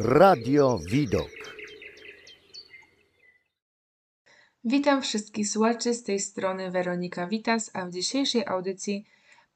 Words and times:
Radio 0.00 0.78
Widok. 0.90 1.30
Witam 4.64 5.02
wszystkich 5.02 5.48
słuchaczy 5.48 5.94
z 5.94 6.02
tej 6.02 6.20
strony 6.20 6.70
Weronika 6.70 7.26
Witas, 7.26 7.70
a 7.74 7.86
w 7.86 7.90
dzisiejszej 7.90 8.46
audycji 8.46 9.04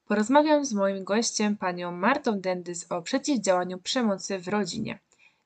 porozmawiam 0.09 0.65
z 0.65 0.73
moim 0.73 1.05
gościem, 1.05 1.57
panią 1.57 1.93
Martą 1.93 2.41
Dendys, 2.41 2.93
o 2.93 3.03
przeciwdziałaniu 3.03 3.79
przemocy 3.79 4.39
w 4.39 4.49
rodzinie. 4.49 4.99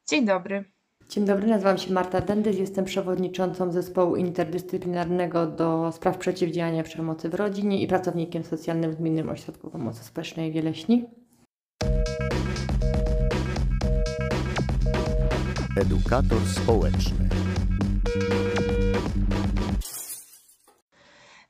Dzień 0.09 0.27
dobry. 0.27 0.64
Dzień 1.08 1.24
dobry, 1.24 1.46
nazywam 1.46 1.79
się 1.79 1.92
Marta 1.92 2.20
Dendys, 2.20 2.58
jestem 2.58 2.84
przewodniczącą 2.84 3.72
zespołu 3.72 4.16
interdyscyplinarnego 4.16 5.46
do 5.46 5.92
spraw 5.92 6.18
przeciwdziałania 6.18 6.82
przemocy 6.82 7.29
w 7.29 7.34
rodzinie 7.34 7.82
i 7.82 7.86
pracownikiem 7.88 8.45
socjalnym 8.45 8.92
w 8.92 8.96
Gminnym 8.96 9.29
Ośrodku 9.29 9.70
Pomocy 9.70 10.04
Społecznej 10.04 10.50
w 10.50 10.54
Wieleśni. 10.54 11.23
Edukator 15.77 16.46
społeczny. 16.46 17.29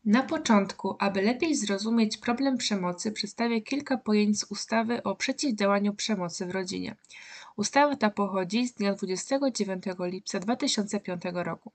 Na 0.04 0.22
początku, 0.22 0.96
aby 0.98 1.22
lepiej 1.22 1.56
zrozumieć 1.56 2.16
problem 2.16 2.56
przemocy, 2.56 3.12
przedstawię 3.12 3.60
kilka 3.62 3.96
pojęć 3.96 4.38
z 4.38 4.44
ustawy 4.44 5.02
o 5.02 5.14
przeciwdziałaniu 5.14 5.94
przemocy 5.94 6.46
w 6.46 6.50
rodzinie. 6.50 6.96
Ustawa 7.56 7.96
ta 7.96 8.10
pochodzi 8.10 8.68
z 8.68 8.74
dnia 8.74 8.94
29 8.94 9.84
lipca 10.00 10.40
2005 10.40 11.22
roku. 11.32 11.72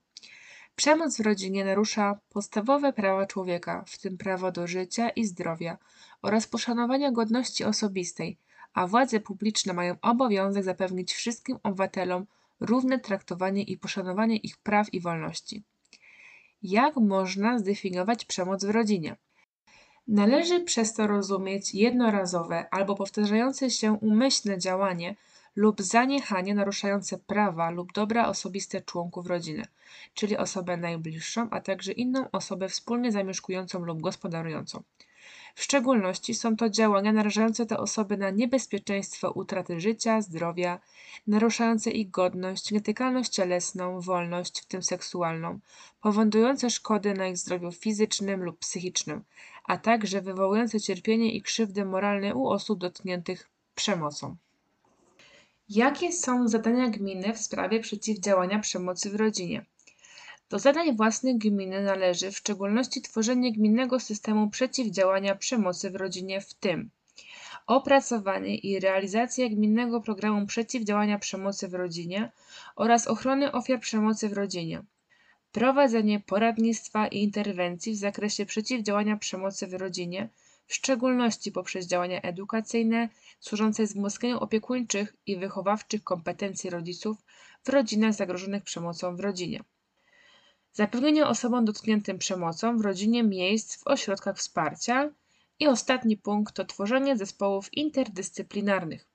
Przemoc 0.76 1.16
w 1.16 1.20
rodzinie 1.20 1.64
narusza 1.64 2.18
podstawowe 2.28 2.92
prawa 2.92 3.26
człowieka, 3.26 3.84
w 3.86 3.98
tym 3.98 4.18
prawo 4.18 4.52
do 4.52 4.66
życia 4.66 5.08
i 5.08 5.24
zdrowia 5.24 5.78
oraz 6.22 6.46
poszanowania 6.46 7.12
godności 7.12 7.64
osobistej, 7.64 8.38
a 8.74 8.86
władze 8.86 9.20
publiczne 9.20 9.72
mają 9.72 9.96
obowiązek 10.02 10.64
zapewnić 10.64 11.12
wszystkim 11.12 11.58
obywatelom 11.62 12.26
równe 12.60 12.98
traktowanie 12.98 13.62
i 13.62 13.76
poszanowanie 13.76 14.36
ich 14.36 14.58
praw 14.58 14.94
i 14.94 15.00
wolności. 15.00 15.64
Jak 16.62 16.96
można 16.96 17.58
zdefiniować 17.58 18.24
przemoc 18.24 18.64
w 18.64 18.70
rodzinie? 18.70 19.16
Należy 20.08 20.60
przez 20.60 20.94
to 20.94 21.06
rozumieć 21.06 21.74
jednorazowe 21.74 22.68
albo 22.70 22.94
powtarzające 22.94 23.70
się 23.70 23.92
umyślne 23.92 24.58
działanie 24.58 25.16
lub 25.56 25.82
zaniechanie 25.82 26.54
naruszające 26.54 27.18
prawa 27.18 27.70
lub 27.70 27.92
dobra 27.92 28.28
osobiste 28.28 28.80
członków 28.80 29.26
rodziny, 29.26 29.64
czyli 30.14 30.36
osobę 30.36 30.76
najbliższą, 30.76 31.50
a 31.50 31.60
także 31.60 31.92
inną 31.92 32.30
osobę 32.30 32.68
wspólnie 32.68 33.12
zamieszkującą 33.12 33.84
lub 33.84 34.00
gospodarującą. 34.00 34.82
W 35.54 35.62
szczególności 35.62 36.34
są 36.34 36.56
to 36.56 36.70
działania 36.70 37.12
narażające 37.12 37.66
te 37.66 37.78
osoby 37.78 38.16
na 38.16 38.30
niebezpieczeństwo 38.30 39.30
utraty 39.30 39.80
życia, 39.80 40.22
zdrowia, 40.22 40.80
naruszające 41.26 41.90
ich 41.90 42.10
godność, 42.10 42.70
nietykalność 42.70 43.30
cielesną, 43.30 44.00
wolność, 44.00 44.60
w 44.60 44.66
tym 44.66 44.82
seksualną, 44.82 45.58
powodujące 46.00 46.70
szkody 46.70 47.14
na 47.14 47.26
ich 47.26 47.38
zdrowiu 47.38 47.72
fizycznym 47.72 48.44
lub 48.44 48.58
psychicznym, 48.58 49.24
a 49.64 49.76
także 49.76 50.20
wywołujące 50.20 50.80
cierpienie 50.80 51.32
i 51.32 51.42
krzywdy 51.42 51.84
moralne 51.84 52.34
u 52.34 52.48
osób 52.48 52.78
dotkniętych 52.78 53.50
przemocą. 53.74 54.36
Jakie 55.68 56.12
są 56.12 56.48
zadania 56.48 56.88
gminy 56.88 57.34
w 57.34 57.38
sprawie 57.38 57.80
przeciwdziałania 57.80 58.58
przemocy 58.58 59.10
w 59.10 59.14
rodzinie? 59.14 59.66
Do 60.50 60.58
zadań 60.58 60.96
własnych 60.96 61.38
gminy 61.38 61.82
należy 61.82 62.30
w 62.30 62.36
szczególności 62.36 63.02
tworzenie 63.02 63.52
gminnego 63.52 64.00
systemu 64.00 64.50
przeciwdziałania 64.50 65.34
przemocy 65.34 65.90
w 65.90 65.96
rodzinie, 65.96 66.40
w 66.40 66.54
tym 66.54 66.90
opracowanie 67.66 68.56
i 68.56 68.80
realizacja 68.80 69.48
gminnego 69.48 70.00
programu 70.00 70.46
przeciwdziałania 70.46 71.18
przemocy 71.18 71.68
w 71.68 71.74
rodzinie 71.74 72.32
oraz 72.76 73.06
ochrony 73.06 73.52
ofiar 73.52 73.80
przemocy 73.80 74.28
w 74.28 74.32
rodzinie, 74.32 74.82
prowadzenie 75.52 76.20
poradnictwa 76.20 77.06
i 77.06 77.22
interwencji 77.22 77.92
w 77.92 77.96
zakresie 77.96 78.46
przeciwdziałania 78.46 79.16
przemocy 79.16 79.66
w 79.66 79.74
rodzinie, 79.74 80.28
w 80.66 80.74
szczególności 80.74 81.52
poprzez 81.52 81.86
działania 81.86 82.20
edukacyjne 82.20 83.08
służące 83.40 83.84
wzmocnieniu 83.84 84.38
opiekuńczych 84.38 85.16
i 85.26 85.36
wychowawczych 85.36 86.04
kompetencji 86.04 86.70
rodziców 86.70 87.16
w 87.64 87.68
rodzinach 87.68 88.14
zagrożonych 88.14 88.62
przemocą 88.62 89.16
w 89.16 89.20
rodzinie. 89.20 89.64
Zapewnienie 90.72 91.26
osobom 91.26 91.64
dotkniętym 91.64 92.18
przemocą 92.18 92.78
w 92.78 92.80
rodzinie 92.80 93.22
miejsc 93.22 93.76
w 93.76 93.86
ośrodkach 93.86 94.36
wsparcia 94.36 95.10
i 95.58 95.66
ostatni 95.66 96.16
punkt 96.16 96.54
to 96.54 96.64
tworzenie 96.64 97.16
zespołów 97.16 97.74
interdyscyplinarnych. 97.74 99.06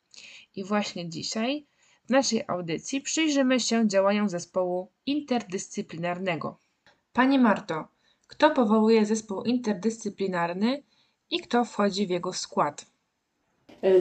I 0.55 0.63
właśnie 0.63 1.09
dzisiaj 1.09 1.65
w 2.05 2.09
naszej 2.09 2.43
audycji 2.47 3.01
przyjrzymy 3.01 3.59
się 3.59 3.87
działaniom 3.87 4.29
zespołu 4.29 4.91
interdyscyplinarnego. 5.05 6.57
Pani 7.13 7.39
Marto, 7.39 7.87
kto 8.27 8.51
powołuje 8.51 9.05
zespół 9.05 9.43
interdyscyplinarny 9.43 10.83
i 11.29 11.39
kto 11.39 11.65
wchodzi 11.65 12.07
w 12.07 12.09
jego 12.09 12.33
skład? 12.33 12.85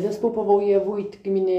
Zespół 0.00 0.31
powołuje 0.31 0.81
wójt 0.81 1.22
gminy 1.22 1.53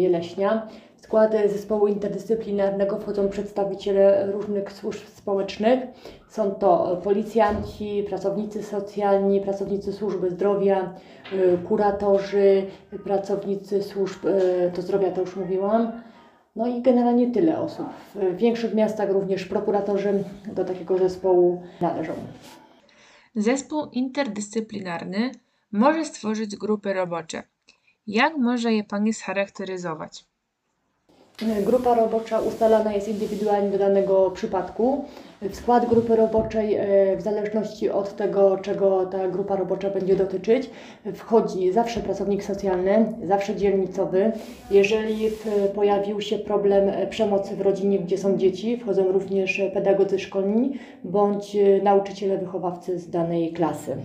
Jeleśnia. 0.00 0.68
Skład 1.04 1.32
zespołu 1.32 1.86
interdyscyplinarnego 1.86 2.98
wchodzą 2.98 3.28
przedstawiciele 3.28 4.32
różnych 4.32 4.72
służb 4.72 5.00
społecznych. 5.08 5.80
Są 6.28 6.50
to 6.50 7.00
policjanci, 7.04 8.04
pracownicy 8.08 8.62
socjalni, 8.62 9.40
pracownicy 9.40 9.92
służby 9.92 10.30
zdrowia, 10.30 10.94
e, 11.32 11.58
kuratorzy, 11.58 12.66
pracownicy 13.04 13.82
służb 13.82 14.26
do 14.76 14.82
zdrowia, 14.82 15.10
to 15.10 15.20
już 15.20 15.36
mówiłam. 15.36 16.02
No 16.56 16.66
i 16.66 16.82
generalnie 16.82 17.30
tyle 17.30 17.58
osób. 17.58 17.86
W 18.14 18.36
większych 18.36 18.74
miastach 18.74 19.10
również 19.10 19.44
prokuratorzy 19.44 20.24
do 20.52 20.64
takiego 20.64 20.98
zespołu 20.98 21.62
należą. 21.80 22.12
Zespół 23.36 23.86
interdyscyplinarny 23.92 25.30
może 25.72 26.04
stworzyć 26.04 26.56
grupy 26.56 26.92
robocze. 26.92 27.42
Jak 28.06 28.36
może 28.36 28.72
je 28.72 28.84
Pani 28.84 29.12
scharakteryzować? 29.12 30.33
Grupa 31.42 31.94
robocza 31.94 32.40
ustalana 32.40 32.92
jest 32.92 33.08
indywidualnie 33.08 33.70
do 33.70 33.78
danego 33.78 34.30
przypadku. 34.30 35.04
W 35.42 35.56
skład 35.56 35.88
grupy 35.88 36.16
roboczej, 36.16 36.74
e, 36.74 37.16
w 37.16 37.22
zależności 37.22 37.90
od 37.90 38.16
tego, 38.16 38.58
czego 38.58 39.06
ta 39.06 39.28
grupa 39.28 39.56
robocza 39.56 39.90
będzie 39.90 40.16
dotyczyć, 40.16 40.70
wchodzi 41.14 41.72
zawsze 41.72 42.00
pracownik 42.00 42.44
socjalny, 42.44 43.12
zawsze 43.24 43.56
dzielnicowy. 43.56 44.32
Jeżeli 44.70 45.30
pojawił 45.74 46.20
się 46.20 46.38
problem 46.38 47.10
przemocy 47.10 47.56
w 47.56 47.60
rodzinie, 47.60 47.98
gdzie 47.98 48.18
są 48.18 48.36
dzieci, 48.36 48.76
wchodzą 48.76 49.12
również 49.12 49.62
pedagodzy 49.72 50.18
szkolni 50.18 50.78
bądź 51.04 51.56
nauczyciele 51.82 52.38
wychowawcy 52.38 52.98
z 52.98 53.10
danej 53.10 53.52
klasy. 53.52 53.96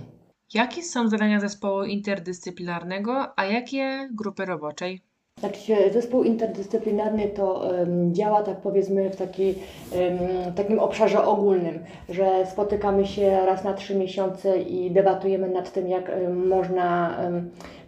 Jakie 0.54 0.84
są 0.84 1.10
zadania 1.10 1.40
zespołu 1.40 1.84
interdyscyplinarnego, 1.84 3.40
a 3.40 3.46
jakie 3.46 4.10
grupy 4.12 4.46
roboczej? 4.46 5.09
Znaczy 5.40 5.60
się, 5.60 5.78
zespół 5.94 6.24
interdyscyplinarny 6.24 7.28
to 7.28 7.54
um, 7.54 8.14
działa, 8.14 8.44
tak 8.44 8.58
powiedzmy, 8.58 9.10
w 9.10 9.16
taki, 9.16 9.48
um, 9.48 10.54
takim 10.54 10.80
obszarze 10.80 11.26
ogólnym, 11.26 11.80
że 12.10 12.46
spotykamy 12.46 13.06
się 13.06 13.46
raz 13.46 13.64
na 13.64 13.74
trzy 13.74 13.96
miesiące 13.96 14.58
i 14.58 14.92
debatujemy 14.92 15.50
nad 15.50 15.72
tym, 15.72 15.88
jak 15.88 16.12
um, 16.24 16.48
można 16.48 17.18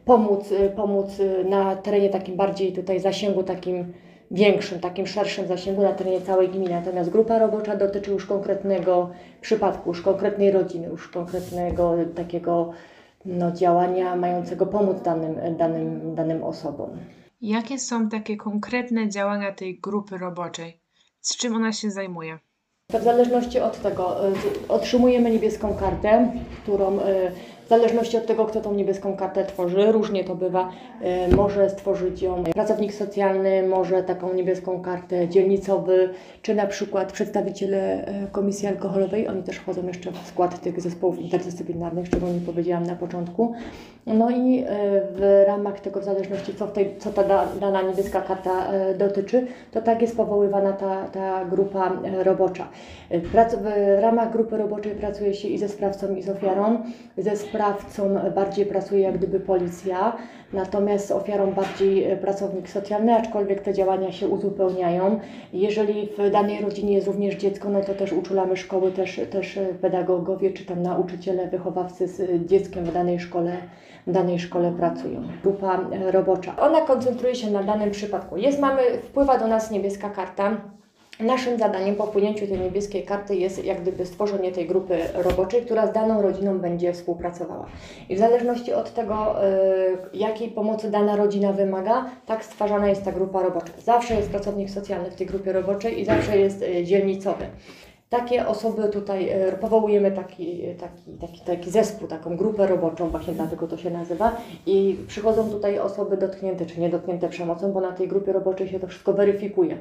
pomóc, 0.06 0.52
y, 0.52 0.70
pomóc 0.76 1.20
y, 1.20 1.46
na 1.50 1.76
terenie 1.76 2.10
takim 2.10 2.36
bardziej 2.36 2.74
tutaj 2.74 3.00
zasięgu 3.00 3.44
takim 3.44 3.94
większym, 4.32 4.80
takim 4.80 5.08
szerszym 5.08 5.48
zasięgu 5.48 5.82
na 5.82 5.94
terenie 5.94 6.22
całej 6.22 6.50
gminy. 6.50 6.70
Natomiast 6.72 7.10
grupa 7.10 7.40
robocza 7.40 7.76
dotyczy 7.76 8.12
już 8.12 8.26
konkretnego 8.26 9.10
przypadku, 9.42 9.90
już 9.90 10.02
konkretnej 10.02 10.52
rodziny, 10.52 10.88
już 10.88 11.08
konkretnego 11.08 11.96
takiego 12.16 12.72
no, 13.26 13.52
działania 13.52 14.16
mającego 14.16 14.66
pomóc 14.66 15.02
danym, 15.02 15.36
danym, 15.58 16.16
danym 16.16 16.44
osobom. 16.44 16.90
Jakie 17.42 17.80
są 17.80 18.10
takie 18.10 18.38
konkretne 18.38 19.10
działania 19.10 19.52
tej 19.52 19.80
grupy 19.80 20.18
roboczej? 20.18 20.82
Z 21.22 21.38
czym 21.38 21.56
ona 21.56 21.74
się 21.74 21.92
zajmuje? 21.92 22.40
W 22.90 23.04
zależności 23.04 23.60
od 23.60 23.82
tego, 23.82 24.28
y, 24.28 24.34
otrzymujemy 24.68 25.32
niebieską 25.32 25.76
kartę, 25.76 26.32
którą 26.64 27.00
y, 27.00 27.02
w 27.66 27.70
zależności 27.70 28.18
od 28.18 28.26
tego, 28.26 28.46
kto 28.46 28.62
tą 28.62 28.74
niebieską 28.74 29.16
kartę 29.18 29.46
tworzy, 29.46 29.92
różnie 29.92 30.24
to 30.24 30.36
bywa, 30.36 30.72
y, 31.32 31.36
może 31.36 31.70
stworzyć 31.70 32.22
ją 32.22 32.44
pracownik 32.44 32.94
socjalny, 32.94 33.68
może 33.68 34.04
taką 34.04 34.34
niebieską 34.34 34.82
kartę 34.82 35.30
dzielnicowy, 35.30 36.14
czy 36.42 36.56
na 36.56 36.68
przykład 36.68 37.12
przedstawiciele 37.12 38.06
Komisji 38.32 38.68
Alkoholowej, 38.68 39.28
oni 39.28 39.44
też 39.44 39.56
wchodzą 39.56 39.88
jeszcze 39.88 40.12
w 40.12 40.28
skład 40.28 40.62
tych 40.62 40.82
zespołów 40.82 41.20
interdyscyplinarnych, 41.20 42.10
czego 42.10 42.28
nie 42.28 42.42
powiedziałam 42.42 42.84
na 42.84 42.96
początku. 42.96 43.56
No 44.06 44.32
i 44.32 44.66
w 45.16 45.44
ramach 45.48 45.80
tego, 45.80 46.02
w 46.02 46.04
zależności 46.04 46.56
co, 46.56 46.68
tej, 46.68 46.98
co 46.98 47.12
ta 47.12 47.24
dana 47.62 47.82
niebieska 47.82 48.22
karta 48.22 48.68
dotyczy, 48.98 49.48
to 49.72 49.82
tak 49.82 50.02
jest 50.02 50.18
powoływana 50.18 50.74
ta, 50.74 51.06
ta 51.06 51.46
grupa 51.46 51.92
robocza. 52.24 52.68
W 53.12 54.02
ramach 54.02 54.32
grupy 54.32 54.58
roboczej 54.58 54.96
pracuje 54.96 55.34
się 55.34 55.48
i 55.48 55.58
ze 55.58 55.70
sprawcą, 55.70 56.16
i 56.16 56.22
z 56.22 56.30
ofiarą. 56.30 56.78
Ze 57.18 57.36
spra 57.36 57.62
sprawcą 57.72 58.32
bardziej 58.36 58.66
pracuje 58.66 59.02
jak 59.02 59.18
gdyby 59.18 59.40
policja, 59.40 60.18
natomiast 60.54 61.08
z 61.08 61.12
ofiarą 61.12 61.52
bardziej 61.52 62.04
e, 62.04 62.18
pracownik 62.18 62.70
socjalny, 62.70 63.14
aczkolwiek 63.14 63.62
te 63.62 63.74
działania 63.74 64.12
się 64.12 64.28
uzupełniają. 64.28 65.20
Jeżeli 65.54 66.10
w 66.18 66.32
danej 66.32 66.62
rodzinie 66.62 66.94
jest 66.94 67.08
również 67.08 67.36
dziecko, 67.36 67.70
no 67.70 67.82
to 67.82 67.94
też 67.94 68.14
uczulamy 68.14 68.58
szkoły, 68.58 68.92
też, 68.92 69.22
też 69.32 69.60
pedagogowie 69.82 70.52
czy 70.52 70.66
tam 70.66 70.82
nauczyciele, 70.82 71.48
wychowawcy 71.48 72.08
z 72.08 72.46
dzieckiem 72.46 72.86
w 72.86 72.94
danej 72.94 73.20
szkole 73.20 73.58
w 74.08 74.12
danej 74.12 74.40
szkole 74.40 74.74
pracują. 74.78 75.24
Grupa 75.44 75.80
e, 75.92 76.12
robocza. 76.12 76.56
Ona 76.60 76.82
koncentruje 76.82 77.36
się 77.36 77.52
na 77.52 77.64
danym 77.64 77.92
przypadku. 77.92 78.38
Jest, 78.38 78.60
mamy, 78.60 78.82
wpływa 78.98 79.38
do 79.38 79.48
nas 79.48 79.72
niebieska 79.72 80.10
karta. 80.10 80.58
Naszym 81.20 81.60
zadaniem 81.60 81.96
po 81.96 82.06
wpłynięciu 82.06 82.48
tej 82.48 82.60
niebieskiej 82.60 83.04
karty 83.04 83.36
jest 83.36 83.66
jak 83.66 83.82
gdyby 83.82 84.06
stworzenie 84.06 84.52
tej 84.52 84.68
grupy 84.68 85.00
roboczej, 85.14 85.62
która 85.62 85.88
z 85.88 85.94
daną 85.94 86.22
rodziną 86.22 86.60
będzie 86.60 86.94
współpracowała. 86.94 87.66
I 88.10 88.16
w 88.16 88.20
zależności 88.20 88.74
od 88.74 88.94
tego, 88.94 89.46
y, 89.46 89.98
jakiej 90.14 90.50
pomocy 90.50 90.92
dana 90.92 91.16
rodzina 91.16 91.54
wymaga, 91.54 92.06
tak 92.26 92.44
stwarzana 92.46 92.88
jest 92.88 93.06
ta 93.06 93.12
grupa 93.12 93.44
robocza. 93.44 93.74
Zawsze 93.84 94.16
jest 94.16 94.30
pracownik 94.30 94.70
socjalny 94.70 95.12
w 95.12 95.16
tej 95.16 95.28
grupie 95.28 95.54
roboczej 95.54 96.00
i 96.00 96.06
zawsze 96.06 96.38
jest 96.38 96.62
y, 96.62 96.84
dzielnicowy. 96.84 97.46
Takie 98.12 98.48
osoby 98.48 98.90
tutaj 98.90 99.30
y, 99.50 99.52
powołujemy 99.52 100.12
taki, 100.12 100.64
taki, 100.80 101.12
taki, 101.22 101.42
taki 101.42 101.72
zespół, 101.72 102.08
taką 102.08 102.38
grupę 102.38 102.68
roboczą, 102.68 103.10
właśnie 103.10 103.34
dlatego 103.34 103.68
to 103.68 103.78
się 103.78 103.90
nazywa. 103.90 104.38
I 104.66 104.98
przychodzą 105.08 105.50
tutaj 105.50 105.80
osoby 105.80 106.18
dotknięte 106.18 106.66
czy 106.66 106.80
niedotknięte 106.80 107.30
przemocą, 107.30 107.72
bo 107.72 107.82
na 107.82 107.92
tej 107.92 108.08
grupie 108.08 108.34
roboczej 108.34 108.70
się 108.70 108.80
to 108.80 108.88
wszystko 108.88 109.14
weryfikuje 109.14 109.78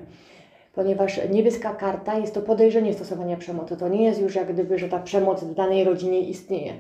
ponieważ 0.75 1.21
niebieska 1.31 1.75
karta 1.75 2.19
jest 2.19 2.35
to 2.35 2.41
podejrzenie 2.41 2.94
stosowania 2.94 3.37
przemocy. 3.37 3.77
To 3.77 3.88
nie 3.88 4.05
jest 4.05 4.21
już 4.21 4.35
jak 4.35 4.53
gdyby, 4.53 4.79
że 4.79 4.88
ta 4.88 4.99
przemoc 4.99 5.44
w 5.44 5.55
danej 5.55 5.85
rodzinie 5.85 6.21
istnieje. 6.21 6.73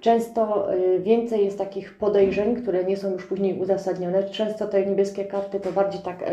Często 0.00 0.74
y, 0.74 1.00
więcej 1.00 1.44
jest 1.44 1.58
takich 1.58 1.98
podejrzeń, 1.98 2.56
które 2.56 2.84
nie 2.84 2.96
są 2.96 3.12
już 3.12 3.26
później 3.26 3.60
uzasadnione. 3.60 4.24
Często 4.30 4.66
te 4.66 4.86
niebieskie 4.86 5.24
karty 5.24 5.60
to 5.60 5.72
bardziej 5.72 6.00
tak 6.02 6.24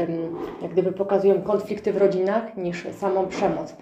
jak 0.61 0.71
gdyby 0.71 0.91
pokazują 0.91 1.41
konflikty 1.41 1.93
w 1.93 1.97
rodzinach 1.97 2.57
niż 2.57 2.87
samą 2.99 3.27
przemoc. 3.27 3.75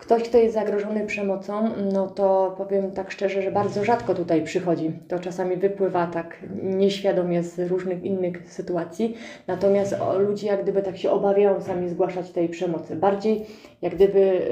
Ktoś, 0.00 0.22
kto 0.22 0.38
jest 0.38 0.54
zagrożony 0.54 1.06
przemocą, 1.06 1.70
no 1.92 2.06
to 2.06 2.54
powiem 2.58 2.90
tak 2.90 3.10
szczerze, 3.10 3.42
że 3.42 3.50
bardzo 3.50 3.84
rzadko 3.84 4.14
tutaj 4.14 4.42
przychodzi. 4.42 4.92
To 5.08 5.18
czasami 5.18 5.56
wypływa 5.56 6.06
tak 6.06 6.36
nieświadomie 6.62 7.42
z 7.42 7.58
różnych 7.70 8.04
innych 8.04 8.52
sytuacji. 8.52 9.16
Natomiast 9.46 9.96
ludzie 10.18 10.46
jak 10.46 10.62
gdyby 10.62 10.82
tak 10.82 10.98
się 10.98 11.10
obawiają 11.10 11.60
sami 11.60 11.88
zgłaszać 11.88 12.30
tej 12.30 12.48
przemocy. 12.48 12.96
Bardziej 12.96 13.46
jak 13.82 13.94
gdyby 13.94 14.42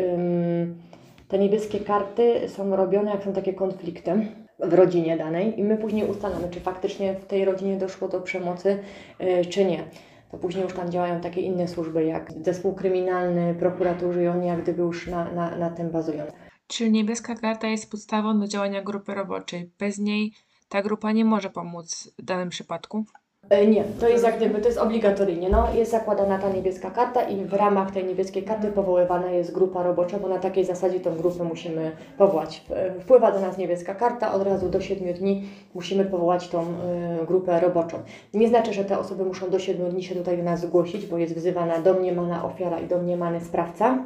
te 1.29 1.39
niebieskie 1.39 1.81
karty 1.81 2.49
są 2.49 2.77
robione, 2.77 3.11
jak 3.11 3.25
są 3.25 3.33
takie 3.33 3.55
konflikty 3.55 4.13
w 4.59 4.75
rodzinie 4.75 5.17
danej 5.17 5.61
i 5.61 5.65
my 5.65 5.77
później 5.77 6.11
ustalamy, 6.11 6.49
czy 6.51 6.61
faktycznie 6.61 7.15
w 7.15 7.25
tej 7.25 7.45
rodzinie 7.45 7.77
doszło 7.77 8.09
do 8.09 8.21
przemocy, 8.21 8.79
y, 9.21 9.45
czy 9.45 9.65
nie 9.65 9.85
to 10.31 10.39
później 10.39 10.65
już 10.65 10.73
tam 10.73 10.91
działają 10.91 11.21
takie 11.21 11.41
inne 11.41 11.69
służby 11.69 12.05
jak 12.05 12.33
zespół 12.45 12.75
kryminalny, 12.75 13.55
prokuratorzy 13.55 14.23
i 14.23 14.29
oni 14.29 14.47
jak 14.47 14.63
gdyby 14.63 14.83
już 14.83 15.07
na, 15.07 15.33
na, 15.33 15.57
na 15.57 15.71
tym 15.71 15.91
bazują. 15.91 16.27
Czy 16.67 16.91
niebieska 16.91 17.35
karta 17.35 17.67
jest 17.67 17.91
podstawą 17.91 18.41
do 18.41 18.49
działania 18.49 18.83
grupy 18.83 19.15
roboczej? 19.15 19.71
Bez 19.79 19.99
niej 19.99 20.33
ta 20.69 20.83
grupa 20.83 21.13
nie 21.13 21.25
może 21.25 21.51
pomóc 21.51 22.15
w 22.19 22.23
danym 22.23 22.49
przypadku? 22.49 23.05
E, 23.51 23.67
nie, 23.67 23.85
to 24.01 24.09
jest 24.09 24.25
jak 24.25 24.37
gdyby, 24.37 24.61
to 24.61 24.69
jest 24.69 24.79
obligatoryjnie. 24.79 25.49
No, 25.51 25.75
jest 25.75 25.91
zakładana 25.91 26.39
ta 26.39 26.49
niebieska 26.49 26.91
karta 26.91 27.23
i 27.23 27.45
w 27.45 27.53
ramach 27.53 27.91
tej 27.91 28.05
niebieskiej 28.05 28.43
karty 28.43 28.73
powoływana 28.73 29.31
jest 29.31 29.53
grupa 29.53 29.83
robocza, 29.83 30.19
bo 30.19 30.29
na 30.29 30.39
takiej 30.39 30.65
zasadzie 30.65 31.01
tą 31.01 31.17
grupę 31.17 31.45
musimy 31.45 31.93
powołać. 32.19 32.65
E, 32.71 33.01
wpływa 33.01 33.33
do 33.33 33.41
nas 33.41 33.59
niebieska 33.59 33.95
karta, 33.95 34.33
od 34.33 34.43
razu 34.43 34.69
do 34.69 34.81
7 34.81 35.15
dni 35.15 35.49
musimy 35.75 36.05
powołać 36.05 36.49
tą 36.49 36.63
y, 36.63 37.27
grupę 37.27 37.61
roboczą. 37.61 37.99
Nie 38.35 38.49
znaczy, 38.49 38.73
że 38.73 38.85
te 38.85 38.99
osoby 38.99 39.25
muszą 39.25 39.51
do 39.51 39.59
7 39.59 39.91
dni 39.91 40.03
się 40.03 40.15
tutaj 40.15 40.37
do 40.37 40.43
nas 40.43 40.61
zgłosić, 40.61 41.07
bo 41.07 41.19
jest 41.19 41.35
wzywana 41.35 41.79
domniemana 41.79 42.45
ofiara 42.45 42.81
i 42.81 42.87
domniemany 42.87 43.41
sprawca. 43.41 43.99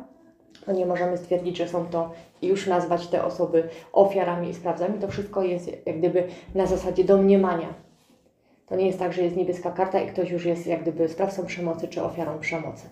To 0.67 0.73
nie 0.73 0.87
możemy 0.87 1.17
stwierdzić, 1.17 1.57
że 1.57 1.69
są 1.69 1.87
to 1.87 2.11
i 2.43 2.47
już 2.47 2.67
nazwać 2.67 3.07
te 3.07 3.25
osoby 3.25 3.69
ofiarami 3.93 4.49
i 4.49 4.55
sprawcami. 4.55 4.99
To 4.99 5.09
wszystko 5.09 5.43
jest 5.43 5.87
jak 5.87 5.99
gdyby 5.99 6.25
na 6.55 6.67
zasadzie 6.67 7.05
domniemania 7.05 7.92
to 8.73 8.77
nie 8.77 8.87
jest 8.87 8.99
tak, 8.99 9.13
że 9.13 9.23
jest 9.23 9.37
niebieska 9.37 9.71
karta 9.71 10.01
i 10.01 10.09
ktoś 10.09 10.31
już 10.31 10.45
jest 10.45 10.67
jak 10.67 10.83
gdyby 10.83 11.09
sprawcą 11.09 11.47
przemocy 11.47 11.89
czy 11.89 12.03
ofiarą 12.03 12.39
przemocy. 12.39 12.89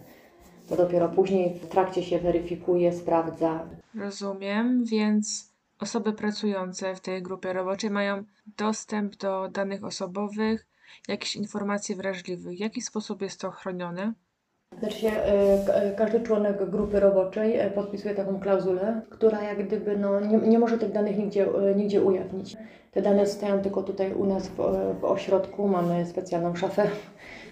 To 0.69 0.77
dopiero 0.77 1.09
później 1.09 1.59
w 1.62 1.67
trakcie 1.67 2.03
się 2.03 2.19
weryfikuje, 2.19 2.93
sprawdza. 2.93 3.67
Rozumiem, 3.94 4.85
więc 4.85 5.55
osoby 5.79 6.12
pracujące 6.12 6.94
w 6.94 7.00
tej 7.00 7.23
grupie 7.23 7.53
roboczej 7.53 7.91
mają 7.91 8.25
dostęp 8.56 9.17
do 9.17 9.49
danych 9.49 9.85
osobowych, 9.85 10.67
jakichś 11.09 11.37
informacji 11.37 11.94
wrażliwych. 11.94 12.56
W 12.56 12.61
jaki 12.61 12.82
sposób 12.82 13.23
jest 13.23 13.41
to 13.41 13.50
chronione? 13.50 14.12
Znaczy 14.78 14.99
się, 14.99 15.11
e, 15.11 15.94
każdy 15.96 16.20
członek 16.20 16.70
grupy 16.70 17.00
roboczej 17.00 17.56
e, 17.56 17.70
podpisuje 17.70 18.14
taką 18.14 18.40
klauzulę, 18.40 19.02
która 19.11 19.43
jak 19.43 19.67
gdyby 19.67 19.96
no, 19.96 20.20
nie, 20.20 20.38
nie 20.38 20.58
może 20.58 20.78
tych 20.78 20.93
danych 20.93 21.19
nigdzie, 21.19 21.46
e, 21.55 21.75
nigdzie 21.75 22.02
ujawnić. 22.02 22.56
Te 22.90 23.02
dane 23.02 23.26
zostają 23.26 23.62
tylko 23.62 23.82
tutaj 23.82 24.14
u 24.14 24.26
nas 24.26 24.49
w, 24.49 24.56
w 25.00 25.05
ośrodku. 25.05 25.69
Mamy 25.69 26.06
specjalną 26.06 26.56
szafę, 26.56 26.87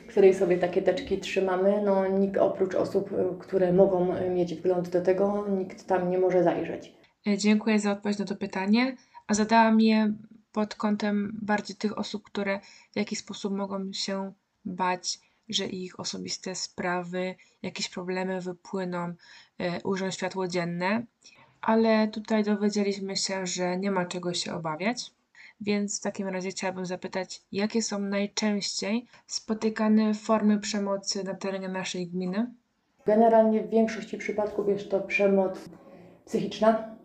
w 0.06 0.10
której 0.10 0.34
sobie 0.34 0.58
takie 0.58 0.82
teczki 0.82 1.18
trzymamy. 1.18 1.82
No, 1.84 2.08
nikt 2.08 2.36
oprócz 2.36 2.74
osób, 2.74 3.10
które 3.38 3.72
mogą 3.72 4.14
mieć 4.30 4.54
wgląd 4.54 4.88
do 4.88 5.00
tego, 5.00 5.48
nikt 5.48 5.86
tam 5.86 6.10
nie 6.10 6.18
może 6.18 6.42
zajrzeć. 6.42 6.94
Dziękuję 7.36 7.78
za 7.80 7.92
odpowiedź 7.92 8.18
na 8.18 8.24
to 8.24 8.36
pytanie, 8.36 8.96
a 9.26 9.34
zadałam 9.34 9.80
je 9.80 10.12
pod 10.52 10.74
kątem 10.74 11.38
bardziej 11.42 11.76
tych 11.76 11.98
osób, 11.98 12.22
które 12.24 12.60
w 12.92 12.96
jakiś 12.96 13.18
sposób 13.18 13.52
mogą 13.52 13.92
się 13.92 14.32
bać 14.64 15.27
że 15.48 15.66
ich 15.66 16.00
osobiste 16.00 16.54
sprawy, 16.54 17.34
jakieś 17.62 17.88
problemy 17.88 18.40
wypłyną, 18.40 19.14
e, 19.58 19.82
ujrzą 19.82 20.10
światło 20.10 20.48
dzienne, 20.48 21.02
ale 21.60 22.08
tutaj 22.08 22.44
dowiedzieliśmy 22.44 23.16
się, 23.16 23.46
że 23.46 23.76
nie 23.76 23.90
ma 23.90 24.06
czego 24.06 24.34
się 24.34 24.54
obawiać. 24.54 25.10
Więc 25.60 26.00
w 26.00 26.02
takim 26.02 26.28
razie 26.28 26.50
chciałabym 26.50 26.86
zapytać, 26.86 27.42
jakie 27.52 27.82
są 27.82 27.98
najczęściej 27.98 29.06
spotykane 29.26 30.14
formy 30.14 30.58
przemocy 30.58 31.24
na 31.24 31.34
terenie 31.34 31.68
naszej 31.68 32.06
gminy? 32.06 32.46
Generalnie 33.06 33.62
w 33.62 33.70
większości 33.70 34.18
przypadków 34.18 34.68
jest 34.68 34.90
to 34.90 35.00
przemoc 35.00 35.68
psychiczna, 36.24 36.96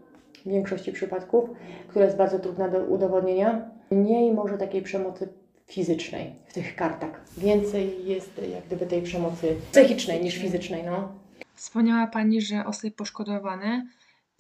w 0.46 0.50
większości 0.50 0.92
przypadków, 0.92 1.50
która 1.88 2.06
jest 2.06 2.18
bardzo 2.18 2.40
trudna 2.40 2.70
do 2.70 2.80
udowodnienia. 2.80 3.70
Mniej 3.92 4.34
może 4.34 4.58
takiej 4.58 4.82
przemocy 4.82 5.34
fizycznej 5.74 6.36
w 6.48 6.54
tych 6.54 6.76
kartach. 6.76 7.22
Więcej 7.38 8.06
jest 8.06 8.42
jak 8.54 8.66
gdyby 8.66 8.86
tej 8.86 9.02
przemocy 9.02 9.56
psychicznej 9.72 10.24
niż 10.24 10.38
fizycznej. 10.38 10.84
No. 10.84 11.12
Wspomniała 11.56 12.08
Pani, 12.08 12.42
że 12.42 12.66
osoby 12.66 12.92
poszkodowane 12.92 13.88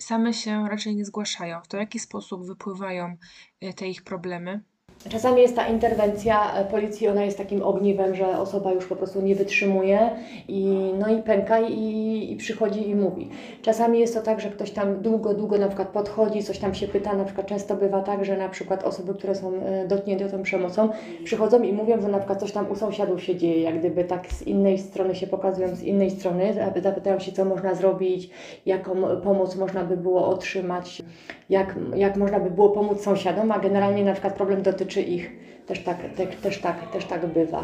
same 0.01 0.33
się 0.33 0.69
raczej 0.69 0.95
nie 0.95 1.05
zgłaszają. 1.05 1.61
W 1.69 1.73
jaki 1.73 1.99
sposób 1.99 2.47
wypływają 2.47 3.15
e, 3.61 3.73
te 3.73 3.87
ich 3.87 4.03
problemy? 4.03 4.63
Czasami 5.09 5.41
jest 5.41 5.55
ta 5.55 5.67
interwencja 5.67 6.55
e, 6.55 6.65
policji, 6.65 7.07
ona 7.07 7.23
jest 7.23 7.37
takim 7.37 7.63
ogniwem, 7.63 8.15
że 8.15 8.39
osoba 8.39 8.71
już 8.71 8.85
po 8.85 8.95
prostu 8.95 9.21
nie 9.21 9.35
wytrzymuje 9.35 10.09
i, 10.47 10.91
no 10.99 11.07
i 11.07 11.21
pęka 11.21 11.59
i, 11.59 12.31
i 12.31 12.35
przychodzi 12.35 12.89
i 12.89 12.95
mówi. 12.95 13.29
Czasami 13.61 13.99
jest 13.99 14.13
to 14.13 14.21
tak, 14.21 14.39
że 14.39 14.49
ktoś 14.49 14.71
tam 14.71 15.01
długo, 15.01 15.33
długo 15.33 15.57
na 15.57 15.67
przykład 15.67 15.87
podchodzi, 15.87 16.43
coś 16.43 16.59
tam 16.59 16.73
się 16.73 16.87
pyta, 16.87 17.13
na 17.13 17.25
przykład 17.25 17.47
często 17.47 17.75
bywa 17.75 18.01
tak, 18.01 18.25
że 18.25 18.37
na 18.37 18.49
przykład 18.49 18.83
osoby, 18.83 19.13
które 19.13 19.35
są 19.35 19.53
e, 19.53 19.87
dotknięte 19.87 20.29
tą 20.29 20.43
przemocą, 20.43 20.89
przychodzą 21.23 21.61
i 21.61 21.73
mówią, 21.73 22.01
że 22.01 22.07
na 22.07 22.17
przykład 22.17 22.39
coś 22.39 22.51
tam 22.51 22.71
u 22.71 22.75
sąsiadów 22.75 23.23
się 23.23 23.35
dzieje, 23.35 23.61
jak 23.61 23.79
gdyby 23.79 24.03
tak 24.03 24.27
z 24.31 24.41
innej 24.41 24.77
strony 24.77 25.15
się 25.15 25.27
pokazują, 25.27 25.75
z 25.75 25.83
innej 25.83 26.11
strony, 26.11 26.53
zapytają 26.83 27.19
się, 27.19 27.31
co 27.31 27.45
można 27.45 27.75
zrobić, 27.75 28.29
jaką 28.65 28.95
pomoc 29.23 29.55
można 29.55 29.83
by 29.83 29.97
było 29.97 30.27
otrzymać, 30.27 31.01
jak, 31.49 31.75
jak 31.95 32.17
można 32.17 32.39
by 32.39 32.49
było 32.49 32.69
pomóc 32.69 33.01
sąsiadom, 33.01 33.51
a 33.51 33.59
generalnie 33.59 34.03
na 34.03 34.11
przykład 34.11 34.33
problem 34.33 34.61
dotyczy 34.61 34.92
ich. 35.01 35.31
Też 35.67 35.83
tak, 35.83 35.97
te, 36.15 36.27
też 36.27 36.61
tak, 36.61 36.91
też 36.91 37.05
tak 37.05 37.25
bywa. 37.25 37.63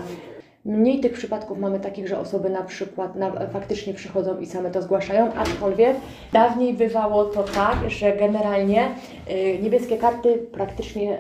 Mniej 0.66 1.00
tych 1.00 1.14
przypadków 1.14 1.60
mamy 1.60 1.80
takich, 1.80 2.08
że 2.08 2.20
osoby 2.20 2.50
na 2.50 2.64
przykład 2.64 3.16
na, 3.16 3.48
faktycznie 3.48 3.94
przychodzą 3.94 4.40
i 4.40 4.46
same 4.46 4.72
to 4.72 4.82
zgłaszają, 4.82 5.34
aczkolwiek 5.34 5.98
dawniej 6.34 6.74
bywało 6.74 7.26
to 7.26 7.44
tak, 7.44 7.90
że 7.90 8.18
generalnie 8.18 8.88
y, 9.32 9.60
niebieskie 9.62 9.98
karty 9.98 10.38
praktycznie 10.52 11.20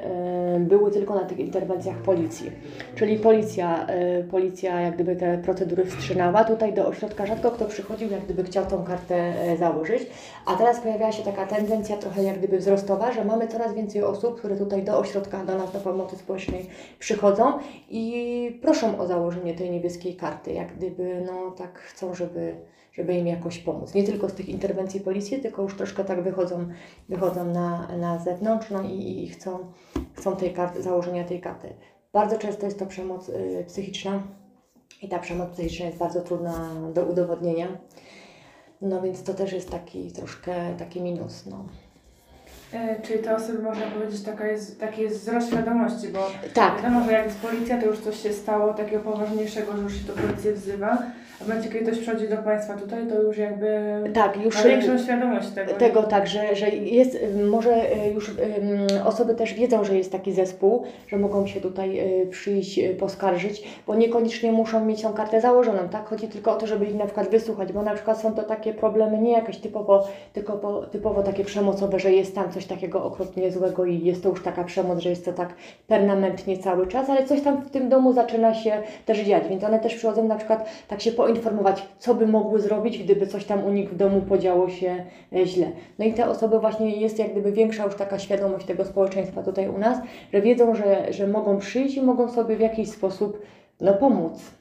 y, 0.55 0.59
były 0.59 0.91
tylko 0.91 1.15
na 1.15 1.25
tych 1.25 1.39
interwencjach 1.39 1.97
policji. 1.97 2.51
Czyli 2.95 3.17
policja, 3.17 3.87
y, 4.19 4.23
policja 4.23 4.81
jak 4.81 4.95
gdyby 4.95 5.15
te 5.15 5.37
procedury 5.37 5.85
wstrzymała. 5.85 6.43
Tutaj 6.43 6.73
do 6.73 6.87
ośrodka 6.87 7.25
rzadko 7.25 7.51
kto 7.51 7.65
przychodził, 7.65 8.11
jak 8.11 8.21
gdyby 8.21 8.43
chciał 8.43 8.65
tą 8.65 8.83
kartę 8.83 9.33
założyć. 9.59 10.03
A 10.45 10.55
teraz 10.55 10.79
pojawiała 10.79 11.11
się 11.11 11.23
taka 11.23 11.45
tendencja 11.45 11.97
trochę 11.97 12.23
jak 12.23 12.37
gdyby 12.37 12.57
wzrostowa, 12.57 13.11
że 13.11 13.25
mamy 13.25 13.47
coraz 13.47 13.73
więcej 13.73 14.03
osób, 14.03 14.39
które 14.39 14.55
tutaj 14.55 14.83
do 14.83 14.99
ośrodka, 14.99 15.45
do 15.45 15.57
nas, 15.57 15.71
do 15.71 15.79
pomocy 15.79 16.15
społecznej 16.15 16.65
przychodzą 16.99 17.53
i 17.89 18.59
proszą 18.61 18.99
o 18.99 19.07
założenie 19.07 19.28
założenie 19.29 19.53
tej 19.53 19.71
niebieskiej 19.71 20.15
karty, 20.15 20.53
jak 20.53 20.75
gdyby 20.75 21.23
no 21.25 21.51
tak 21.51 21.79
chcą, 21.79 22.13
żeby, 22.13 22.55
żeby 22.93 23.13
im 23.13 23.27
jakoś 23.27 23.59
pomóc. 23.59 23.93
Nie 23.93 24.03
tylko 24.03 24.29
z 24.29 24.33
tych 24.33 24.49
interwencji 24.49 24.99
policji, 24.99 25.39
tylko 25.39 25.61
już 25.61 25.77
troszkę 25.77 26.03
tak 26.03 26.23
wychodzą, 26.23 26.67
wychodzą 27.09 27.45
na, 27.45 27.97
na 27.97 28.19
zewnątrz 28.19 28.69
no 28.69 28.81
i, 28.81 29.23
i 29.23 29.29
chcą, 29.29 29.59
chcą 30.13 30.35
tej 30.35 30.53
karty, 30.53 30.81
założenia 30.81 31.23
tej 31.23 31.41
karty. 31.41 31.73
Bardzo 32.13 32.37
często 32.37 32.65
jest 32.65 32.79
to 32.79 32.85
przemoc 32.85 33.29
y, 33.29 33.65
psychiczna 33.67 34.23
i 35.01 35.09
ta 35.09 35.19
przemoc 35.19 35.49
psychiczna 35.49 35.85
jest 35.85 35.97
bardzo 35.97 36.21
trudna 36.21 36.69
do 36.93 37.05
udowodnienia. 37.05 37.67
No 38.81 39.01
więc 39.01 39.23
to 39.23 39.33
też 39.33 39.53
jest 39.53 39.69
taki 39.71 40.11
troszkę 40.11 40.75
taki 40.77 41.01
minus. 41.01 41.45
No. 41.45 41.65
E, 42.73 43.01
czyli 43.01 43.19
te 43.19 43.35
osoby, 43.35 43.59
można 43.59 43.85
powiedzieć, 43.85 44.21
taka 44.23 44.47
jest, 44.47 44.79
taki 44.79 45.01
jest 45.01 45.19
wzrost 45.19 45.47
świadomości, 45.47 46.07
bo 46.07 46.27
Tak, 46.53 46.75
wiadomo, 46.75 47.05
że 47.05 47.11
jak 47.11 47.25
jest 47.25 47.37
policja, 47.37 47.81
to 47.81 47.85
już 47.85 47.99
coś 47.99 48.23
się 48.23 48.33
stało 48.33 48.73
takiego 48.73 49.03
poważniejszego, 49.03 49.77
że 49.77 49.83
już 49.83 49.93
się 49.93 50.03
to 50.07 50.13
policję 50.13 50.53
wzywa, 50.53 50.97
w 51.39 51.47
momencie, 51.47 51.69
kiedy 51.69 51.85
ktoś 51.85 51.99
przychodzi 51.99 52.27
do 52.27 52.37
Państwa 52.37 52.73
tutaj, 52.73 53.07
to 53.07 53.21
już 53.21 53.37
jakby 53.37 54.01
tak, 54.13 54.43
już 54.43 54.55
ma 54.55 54.63
większą 54.63 54.97
świadomość 54.97 55.49
tego. 55.49 55.73
tego 55.73 56.03
tak, 56.03 56.27
że, 56.27 56.55
że 56.55 56.69
jest, 56.69 57.15
y, 57.15 57.45
może 57.45 57.93
y, 58.05 58.13
już 58.13 58.29
ym, 58.29 58.35
osoby 59.05 59.35
też 59.35 59.53
wiedzą, 59.53 59.83
że 59.83 59.97
jest 59.97 60.11
taki 60.11 60.33
zespół, 60.33 60.83
że 61.07 61.17
mogą 61.17 61.47
się 61.47 61.61
tutaj 61.61 61.99
y, 62.21 62.27
przyjść, 62.27 62.79
y, 62.79 62.95
poskarżyć, 62.95 63.63
bo 63.87 63.95
niekoniecznie 63.95 64.51
muszą 64.51 64.85
mieć 64.85 65.01
tą 65.01 65.13
kartę 65.13 65.41
założoną, 65.41 65.89
tak? 65.89 66.07
Chodzi 66.07 66.27
tylko 66.27 66.51
o 66.51 66.55
to, 66.55 66.67
żeby 66.67 66.85
ich 66.85 66.95
na 66.95 67.05
przykład 67.05 67.29
wysłuchać, 67.29 67.73
bo 67.73 67.83
na 67.83 67.93
przykład 67.93 68.21
są 68.21 68.33
to 68.33 68.43
takie 68.43 68.73
problemy 68.73 69.17
nie 69.17 69.31
jakieś 69.31 69.57
typowo, 69.57 70.07
tylko 70.33 70.53
po, 70.53 70.81
typowo 70.81 71.23
takie 71.23 71.45
przemocowe, 71.45 71.99
że 71.99 72.11
jest 72.11 72.35
tam 72.35 72.51
coś 72.51 72.65
takiego 72.65 73.03
okropnie 73.03 73.51
złego 73.51 73.85
i 73.85 73.99
jest 73.99 74.23
to 74.23 74.29
już 74.29 74.43
taka 74.43 74.63
przemoc, 74.63 74.99
że 74.99 75.09
jest 75.09 75.25
to 75.25 75.33
tak 75.33 75.53
permanentnie 75.87 76.57
cały 76.57 76.87
czas, 76.87 77.09
ale 77.09 77.25
coś 77.25 77.41
tam 77.41 77.61
w 77.61 77.69
tym 77.69 77.89
domu 77.89 78.13
zaczyna 78.13 78.53
się 78.53 78.83
też 79.05 79.19
dziać, 79.19 79.43
więc 79.49 79.63
one 79.63 79.79
też 79.79 79.95
przychodzą 79.95 80.27
na 80.27 80.35
przykład 80.35 80.69
tak 80.87 81.01
się 81.01 81.11
poinformować, 81.29 81.87
co 81.99 82.15
by 82.15 82.27
mogły 82.27 82.59
zrobić, 82.59 83.03
gdyby 83.03 83.27
coś 83.27 83.45
tam 83.45 83.65
u 83.65 83.71
nich 83.71 83.89
w 83.89 83.95
domu 83.95 84.21
podziało 84.21 84.69
się 84.69 85.05
e, 85.33 85.45
źle. 85.45 85.71
No 85.99 86.05
i 86.05 86.13
te 86.13 86.29
osoby 86.29 86.59
właśnie 86.59 86.95
jest 86.95 87.19
jak 87.19 87.31
gdyby 87.31 87.51
większa 87.51 87.85
już 87.85 87.95
taka 87.95 88.19
świadomość 88.19 88.65
tego 88.65 88.85
społeczeństwa 88.85 89.43
tutaj 89.43 89.69
u 89.69 89.77
nas, 89.77 89.97
że 90.33 90.41
wiedzą, 90.41 90.75
że, 90.75 91.13
że 91.13 91.27
mogą 91.27 91.57
przyjść 91.57 91.97
i 91.97 92.01
mogą 92.01 92.29
sobie 92.29 92.55
w 92.55 92.59
jakiś 92.59 92.89
sposób 92.89 93.41
no, 93.81 93.93
pomóc. 93.93 94.51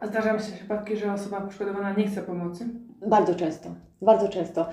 A 0.00 0.06
zdarzają 0.06 0.38
się 0.38 0.52
przypadki, 0.52 0.96
że 0.96 1.12
osoba 1.12 1.40
poszkodowana 1.40 1.92
nie 1.92 2.06
chce 2.06 2.22
pomocy? 2.22 2.68
Bardzo 3.06 3.34
często, 3.34 3.68
bardzo 4.02 4.28
często. 4.28 4.66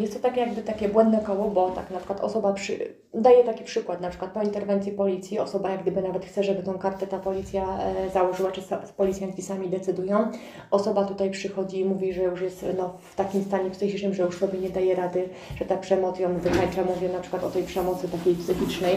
Jest 0.00 0.14
to 0.14 0.20
takie 0.20 0.40
jakby 0.40 0.62
takie 0.62 0.88
błędne 0.88 1.18
koło, 1.18 1.50
bo 1.50 1.70
tak 1.70 1.90
na 1.90 1.96
przykład 1.96 2.20
osoba 2.20 2.52
przy... 2.52 2.94
daje 3.14 3.44
taki 3.44 3.64
przykład, 3.64 4.00
na 4.00 4.08
przykład 4.08 4.30
po 4.30 4.42
interwencji 4.42 4.92
policji 4.92 5.38
osoba 5.38 5.70
jak 5.70 5.82
gdyby 5.82 6.02
nawet 6.02 6.24
chce, 6.24 6.44
żeby 6.44 6.62
tą 6.62 6.78
kartę 6.78 7.06
ta 7.06 7.18
policja 7.18 7.78
e, 7.78 8.10
założyła, 8.10 8.52
czy 8.52 8.62
policjanci 8.96 9.42
sami 9.42 9.68
decydują. 9.68 10.28
Osoba 10.70 11.04
tutaj 11.04 11.30
przychodzi 11.30 11.80
i 11.80 11.84
mówi, 11.84 12.12
że 12.12 12.22
już 12.22 12.40
jest 12.40 12.66
no, 12.78 12.94
w 13.10 13.14
takim 13.14 13.44
stanie 13.44 13.70
psychicznym, 13.70 14.14
że 14.14 14.22
już 14.22 14.38
sobie 14.38 14.58
nie 14.58 14.70
daje 14.70 14.94
rady, 14.94 15.28
że 15.56 15.64
ta 15.64 15.76
przemoc 15.76 16.18
ją 16.18 16.38
wykańcza. 16.38 16.84
Mówię 16.84 17.08
na 17.08 17.20
przykład 17.20 17.44
o 17.44 17.50
tej 17.50 17.62
przemocy 17.62 18.08
takiej 18.08 18.34
psychicznej, 18.34 18.96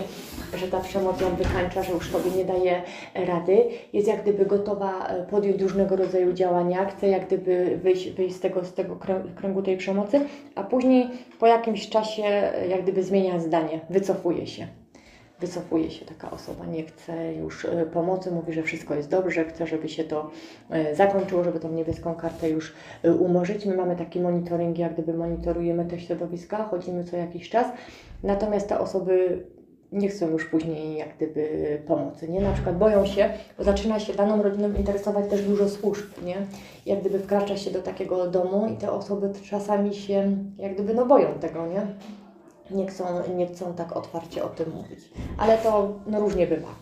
że 0.58 0.68
ta 0.68 0.80
przemoc 0.80 1.22
ją 1.22 1.36
wykańcza, 1.36 1.84
że 1.84 1.94
już 1.94 2.12
sobie 2.12 2.32
nie 2.32 2.46
daje 2.46 2.82
rady. 3.16 3.64
Jest 3.94 4.08
jak 4.08 4.22
gdyby 4.22 4.46
gotowa 4.46 5.08
e, 5.08 5.26
podjąć 5.26 5.62
różnego 5.62 5.96
rodzaju 5.96 6.34
działania, 6.34 6.86
chce 6.86 7.08
jak 7.08 7.28
gdyby 7.28 7.80
wyjść, 7.84 8.10
wyjść 8.10 8.36
z 8.36 8.40
tego, 8.40 8.66
tego 8.76 8.96
krę- 8.96 9.34
kręgu 9.36 9.62
tej 9.62 9.78
przemocy, 9.78 10.22
a 10.56 10.64
później 10.64 11.10
po 11.40 11.48
jakimś 11.48 11.90
czasie 11.90 12.24
e, 12.24 12.68
jak 12.68 12.82
gdyby 12.82 13.04
zmienia 13.04 13.40
zdanie, 13.40 13.80
wycofuje 13.90 14.48
się. 14.48 14.68
Wycofuje 15.40 15.92
się 15.92 16.06
taka 16.06 16.32
osoba, 16.32 16.66
nie 16.66 16.84
chce 16.84 17.34
już 17.34 17.66
e, 17.66 17.86
pomocy, 17.86 18.32
mówi, 18.32 18.54
że 18.54 18.64
wszystko 18.64 18.96
jest 18.96 19.10
dobrze, 19.10 19.46
chce, 19.46 19.68
żeby 19.68 19.90
się 19.90 20.04
to 20.04 20.32
e, 20.70 20.96
zakończyło, 20.96 21.44
żeby 21.44 21.60
tą 21.60 21.72
niebieską 21.72 22.16
kartę 22.16 22.50
już 22.50 22.74
umorzyć. 23.20 23.66
My 23.66 23.78
mamy 23.78 23.96
taki 23.96 24.20
monitoring, 24.20 24.78
jak 24.78 24.94
gdyby 24.94 25.14
monitorujemy 25.14 25.86
te 25.86 26.00
środowiska, 26.00 26.64
chodzimy 26.64 27.04
co 27.04 27.18
jakiś 27.18 27.50
czas, 27.50 27.68
natomiast 28.24 28.70
te 28.70 28.80
osoby 28.80 29.44
nie 29.94 30.10
chcą 30.10 30.30
już 30.30 30.46
później 30.46 30.98
jak 30.98 31.16
gdyby 31.16 31.82
pomocy, 31.88 32.30
nie? 32.30 32.42
Na 32.42 32.54
przykład 32.54 32.78
boją 32.78 33.06
się, 33.06 33.34
bo 33.58 33.64
zaczyna 33.64 34.00
się 34.00 34.14
daną 34.14 34.44
rodziną 34.44 34.74
interesować 34.74 35.30
też 35.30 35.42
dużo 35.42 35.70
służb, 35.70 36.06
nie? 36.24 36.48
Jak 36.86 37.00
gdyby 37.00 37.20
wkracza 37.20 37.58
się 37.58 37.72
do 37.72 37.82
takiego 37.82 38.28
domu 38.32 38.68
i 38.74 38.78
te 38.78 38.92
osoby 38.92 39.34
czasami 39.50 39.96
się 39.96 40.38
jak 40.58 40.74
gdyby 40.74 40.94
no 40.94 41.06
boją 41.06 41.40
tego, 41.40 41.68
nie? 41.68 41.88
Nie 42.72 42.88
chcą, 42.88 43.06
nie 43.36 43.48
chcą 43.48 43.74
tak 43.74 43.98
otwarcie 43.98 44.44
o 44.44 44.50
tym 44.50 44.72
mówić. 44.72 45.00
Ale 45.38 45.58
to 45.58 46.00
no 46.08 46.20
różnie 46.20 46.48
bywa. 46.48 46.76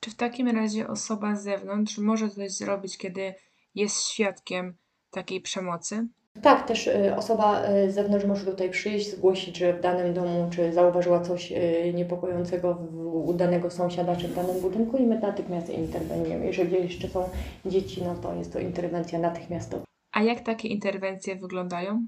Czy 0.00 0.10
w 0.10 0.16
takim 0.16 0.48
razie 0.48 0.88
osoba 0.88 1.36
z 1.36 1.42
zewnątrz 1.42 1.98
może 1.98 2.30
coś 2.30 2.52
zrobić, 2.52 2.98
kiedy 2.98 3.34
jest 3.74 4.08
świadkiem 4.08 4.76
takiej 5.10 5.40
przemocy? 5.40 6.08
Tak, 6.42 6.68
też 6.68 6.86
y, 6.86 7.16
osoba 7.16 7.62
y, 7.68 7.90
z 7.90 7.94
zewnątrz 7.94 8.24
może 8.24 8.44
tutaj 8.44 8.70
przyjść, 8.70 9.10
zgłosić, 9.10 9.56
że 9.56 9.72
w 9.72 9.80
danym 9.80 10.14
domu, 10.14 10.48
czy 10.50 10.72
zauważyła 10.72 11.20
coś 11.20 11.52
y, 11.52 11.92
niepokojącego 11.94 12.78
u 13.24 13.34
danego 13.34 13.70
sąsiada, 13.70 14.16
czy 14.16 14.28
w 14.28 14.34
danym 14.34 14.60
budynku 14.60 14.96
i 14.96 15.06
my 15.06 15.18
natychmiast 15.18 15.70
interweniujemy. 15.70 16.46
Jeżeli 16.46 16.82
jeszcze 16.82 17.08
są 17.08 17.28
dzieci, 17.66 18.02
no 18.04 18.14
to 18.14 18.34
jest 18.34 18.52
to 18.52 18.58
interwencja 18.58 19.18
natychmiastowa. 19.18 19.84
A 20.12 20.22
jak 20.22 20.40
takie 20.40 20.68
interwencje 20.68 21.36
wyglądają? 21.36 22.06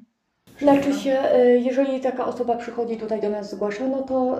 Znaczy 0.58 0.92
się, 0.92 1.18
jeżeli 1.64 2.00
taka 2.00 2.26
osoba 2.26 2.56
przychodzi 2.56 2.96
tutaj 2.96 3.20
do 3.20 3.30
nas, 3.30 3.50
zgłasza, 3.50 3.88
no 3.88 4.02
to 4.02 4.38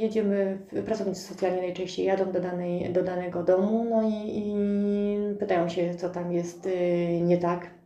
jedziemy, 0.00 0.58
pracownicy 0.86 1.22
socjalni 1.22 1.60
najczęściej 1.60 2.06
jadą 2.06 2.32
do, 2.32 2.40
danej, 2.40 2.92
do 2.92 3.02
danego 3.02 3.42
domu, 3.42 3.86
no 3.90 4.02
i, 4.08 4.38
i 4.38 4.54
pytają 5.38 5.68
się, 5.68 5.94
co 5.94 6.08
tam 6.08 6.32
jest 6.32 6.68
nie 7.20 7.38
tak. 7.38 7.77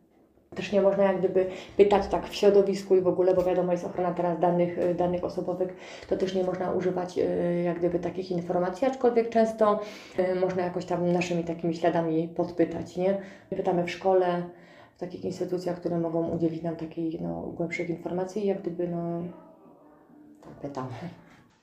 Też 0.55 0.71
nie 0.71 0.81
można 0.81 1.03
jak 1.03 1.19
gdyby 1.19 1.49
pytać 1.77 2.07
tak 2.07 2.29
w 2.29 2.35
środowisku 2.35 2.95
i 2.95 3.01
w 3.01 3.07
ogóle, 3.07 3.33
bo 3.33 3.43
wiadomo 3.43 3.71
jest 3.71 3.85
ochrona 3.85 4.13
teraz 4.13 4.39
danych, 4.39 4.77
y, 4.77 4.95
danych 4.95 5.23
osobowych, 5.23 5.75
to 6.09 6.17
też 6.17 6.35
nie 6.35 6.43
można 6.43 6.71
używać 6.71 7.17
y, 7.17 7.61
jak 7.65 7.79
gdyby 7.79 7.99
takich 7.99 8.31
informacji, 8.31 8.87
aczkolwiek 8.87 9.29
często 9.29 9.79
y, 10.19 10.35
można 10.35 10.63
jakoś 10.63 10.85
tam 10.85 11.11
naszymi 11.11 11.43
takimi 11.43 11.75
śladami 11.75 12.27
podpytać, 12.27 12.97
nie? 12.97 13.21
Pytamy 13.49 13.83
w 13.83 13.91
szkole, 13.91 14.49
w 14.95 14.99
takich 14.99 15.25
instytucjach, 15.25 15.79
które 15.79 15.99
mogą 15.99 16.29
udzielić 16.29 16.63
nam 16.63 16.75
takiej 16.75 17.19
no, 17.21 17.41
głębszych 17.41 17.89
informacji, 17.89 18.45
jak 18.45 18.61
gdyby 18.61 18.87
no, 18.87 19.23
pytam. 20.61 20.87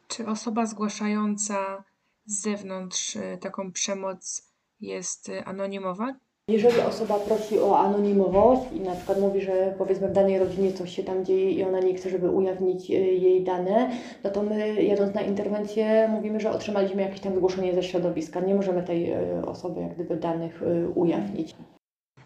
Czy 0.09 0.27
osoba 0.27 0.67
zgłaszająca 0.67 1.85
z 2.27 2.43
zewnątrz 2.43 3.19
taką 3.41 3.73
przemoc 3.73 4.53
jest 4.81 5.31
anonimowa? 5.45 6.15
Jeżeli 6.51 6.81
osoba 6.81 7.19
prosi 7.19 7.59
o 7.59 7.79
anonimowość 7.79 8.63
i 8.73 8.81
na 8.81 8.95
przykład 8.95 9.21
mówi, 9.21 9.41
że 9.41 9.75
powiedzmy 9.79 10.09
w 10.09 10.13
danej 10.13 10.39
rodzinie 10.39 10.73
coś 10.73 10.97
się 10.97 11.05
tam 11.05 11.25
dzieje 11.25 11.51
i 11.51 11.65
ona 11.65 11.81
nie 11.81 11.95
chce, 11.95 12.11
żeby 12.11 12.31
ujawnić 12.31 12.91
y, 12.91 12.95
jej 12.95 13.45
dane, 13.45 13.91
no 14.25 14.31
to 14.31 14.43
my 14.43 14.83
jadąc 14.83 15.15
na 15.15 15.23
interwencję 15.23 16.09
mówimy, 16.09 16.41
że 16.41 16.51
otrzymaliśmy 16.51 17.03
jakieś 17.03 17.21
tam 17.21 17.35
zgłoszenie 17.35 17.75
ze 17.75 17.83
środowiska. 17.83 18.41
Nie 18.41 18.55
możemy 18.55 18.83
tej 18.83 19.13
y, 19.13 19.47
osoby 19.47 19.81
jak 19.81 19.95
gdyby 19.95 20.17
danych 20.17 20.63
y, 20.63 20.89
ujawnić. 20.95 21.55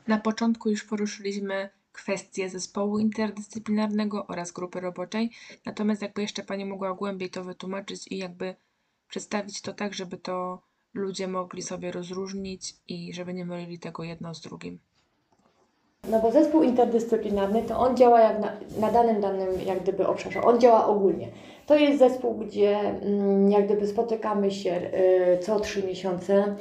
Na 0.09 0.19
początku 0.19 0.71
już 0.71 0.85
poruszyliśmy 0.85 1.69
kwestie 1.93 2.49
zespołu 2.49 2.99
interdyscyplinarnego 2.99 4.27
oraz 4.27 4.53
grupy 4.53 4.81
roboczej, 4.81 5.31
natomiast 5.67 6.03
jakby 6.03 6.23
jeszcze 6.23 6.43
Pani 6.43 6.65
mogła 6.65 6.95
głębiej 6.95 7.31
to 7.31 7.45
wytłumaczyć 7.45 8.13
i 8.13 8.19
jakby 8.19 8.55
przedstawić 9.09 9.63
to 9.63 9.73
tak, 9.73 9.95
żeby 9.95 10.17
to 10.17 10.63
ludzie 10.95 11.29
mogli 11.29 11.63
sobie 11.63 11.93
rozróżnić 11.93 12.75
i 12.89 13.13
żeby 13.13 13.35
nie 13.35 13.45
mylili 13.45 13.79
tego 13.79 14.05
jedno 14.05 14.35
z 14.35 14.41
drugim. 14.41 14.79
No 16.09 16.21
bo 16.21 16.31
zespół 16.31 16.63
interdyscyplinarny 16.63 17.63
to 17.63 17.79
on 17.79 17.97
działa 17.97 18.21
jak 18.21 18.41
na, 18.41 18.53
na 18.81 18.93
danym 18.93 19.21
danym 19.21 19.49
jak 19.67 19.83
gdyby 19.83 20.07
obszarze, 20.07 20.43
on 20.43 20.61
działa 20.61 20.87
ogólnie. 20.87 21.29
To 21.67 21.77
jest 21.77 21.99
zespół, 21.99 22.35
gdzie 22.35 22.79
mm, 22.79 23.51
jak 23.51 23.65
gdyby 23.65 23.87
spotykamy 23.87 24.51
się 24.51 24.91
y, 25.35 25.39
co 25.39 25.61
trzy 25.61 25.83
miesiące, 25.83 26.57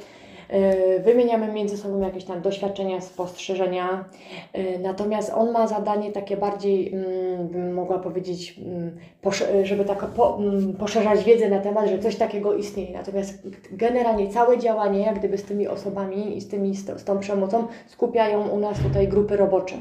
wymieniamy 1.04 1.52
między 1.52 1.76
sobą 1.76 2.00
jakieś 2.00 2.24
tam 2.24 2.40
doświadczenia, 2.40 3.00
spostrzeżenia, 3.00 4.04
y, 4.58 4.78
natomiast 4.78 5.32
on 5.34 5.52
ma 5.52 5.66
zadanie 5.66 6.12
takie 6.12 6.36
bardziej, 6.36 6.94
mm, 6.94 7.48
bym 7.48 7.74
mogła 7.74 7.98
powiedzieć, 7.98 8.58
mm, 8.58 8.96
żeby 9.62 9.84
tak 9.84 10.06
mm, 10.38 10.72
poszerzać 10.72 11.24
wiedzę 11.24 11.48
na 11.48 11.60
temat, 11.60 11.88
że 11.88 11.98
coś 11.98 12.16
takiego 12.16 12.54
istnieje. 12.54 12.92
Natomiast 12.92 13.48
generalnie 13.72 14.28
całe 14.28 14.58
działanie 14.58 15.00
jak 15.00 15.18
gdyby 15.18 15.38
z 15.38 15.44
tymi 15.44 15.68
osobami 15.68 16.36
i 16.36 16.40
z, 16.40 16.48
tymi, 16.48 16.76
z 16.76 17.04
tą 17.04 17.18
przemocą 17.18 17.66
skupiają 17.86 18.48
u 18.48 18.58
nas 18.58 18.78
tutaj 18.80 19.08
grupy 19.08 19.36
robocze. 19.36 19.76